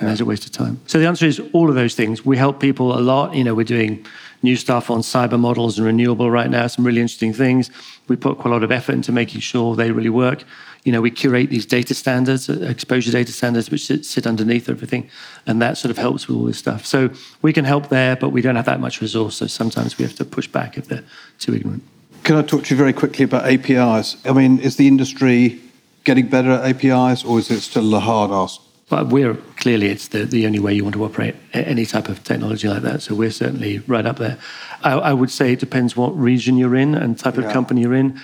[0.00, 0.80] and there's a waste of time.
[0.86, 2.24] So the answer is all of those things.
[2.24, 3.34] We help people a lot.
[3.34, 4.06] You know, we're doing
[4.42, 7.70] new stuff on cyber models and renewable right now, some really interesting things.
[8.08, 10.44] We put quite a lot of effort into making sure they really work.
[10.84, 14.68] You know, we curate these data standards, uh, exposure data standards, which sit, sit underneath
[14.68, 15.10] everything,
[15.46, 16.86] and that sort of helps with all this stuff.
[16.86, 17.10] So
[17.42, 19.36] we can help there, but we don't have that much resource.
[19.36, 21.04] So sometimes we have to push back if they're
[21.38, 21.82] too ignorant.
[22.24, 24.16] Can I talk to you very quickly about APIs?
[24.24, 25.60] I mean, is the industry
[26.04, 28.60] getting better at APIs, or is it still a hard ask?
[28.88, 32.24] But we're clearly it's the, the only way you want to operate any type of
[32.24, 33.02] technology like that.
[33.02, 34.36] So we're certainly right up there.
[34.82, 37.52] I, I would say it depends what region you're in and type of yeah.
[37.52, 38.20] company you're in.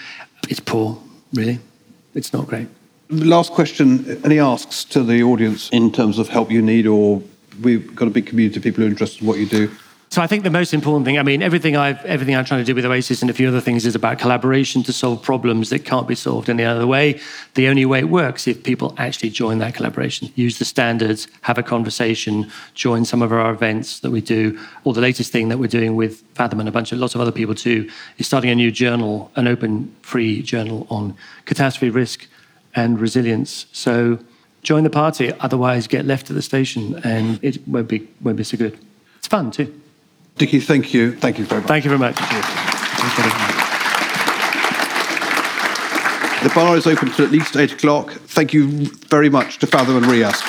[0.49, 1.01] It's poor,
[1.33, 1.61] really.
[2.17, 2.67] It's not great.
[3.11, 4.21] Last question.
[4.25, 7.23] Any asks to the audience in terms of help you need, or
[7.63, 9.71] we've got a big community of people who are interested in what you do?
[10.09, 12.65] So I think the most important thing, I mean, everything I've everything I'm trying to
[12.65, 15.81] do with Oasis and a few other things is about collaboration to solve problems that
[15.85, 17.21] can't be solved any other way.
[17.55, 21.59] The only way it works if people actually join that collaboration, use the standards, have
[21.59, 24.59] a conversation, join some of our events that we do.
[24.85, 27.21] Or the latest thing that we're doing with Fathom and a bunch of lots of
[27.21, 32.27] other people too is starting a new journal, an open free journal on catastrophe risk
[32.75, 33.67] and resilience.
[33.73, 34.21] So
[34.63, 38.45] join the party, otherwise get left at the station and it won't be won't be
[38.45, 38.79] so good.
[39.19, 39.83] It's fun too.
[40.37, 41.13] Dickie, thank you.
[41.17, 41.69] Thank you very much.
[41.71, 42.17] Thank you very much.
[46.43, 48.11] The bar is open till at least eight o'clock.
[48.11, 50.43] Thank you very much to Fathom and Reask.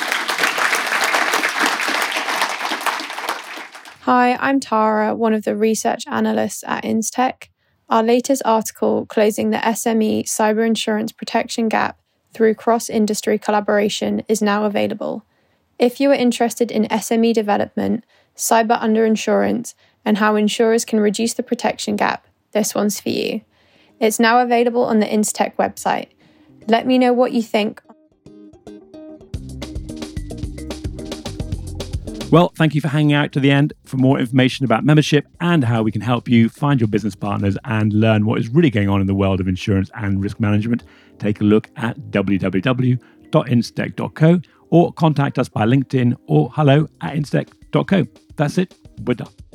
[4.02, 7.48] Hi, I'm Tara, one of the research analysts at Instech.
[7.88, 11.98] Our latest article, Closing the SME Cyber Insurance Protection Gap
[12.34, 15.24] Through Cross Industry Collaboration, is now available.
[15.78, 18.04] If you are interested in SME development,
[18.38, 19.74] cyber underinsurance,
[20.04, 23.42] and how insurers can reduce the protection gap, this one's for you.
[24.00, 26.08] It's now available on the Instech website.
[26.66, 27.82] Let me know what you think.
[32.30, 33.72] Well, thank you for hanging out to the end.
[33.86, 37.56] For more information about membership and how we can help you find your business partners
[37.64, 40.82] and learn what is really going on in the world of insurance and risk management,
[41.18, 48.27] take a look at www.instech.co or contact us by LinkedIn or hello at instech.co.
[48.38, 48.72] That's it.
[49.04, 49.47] We're done.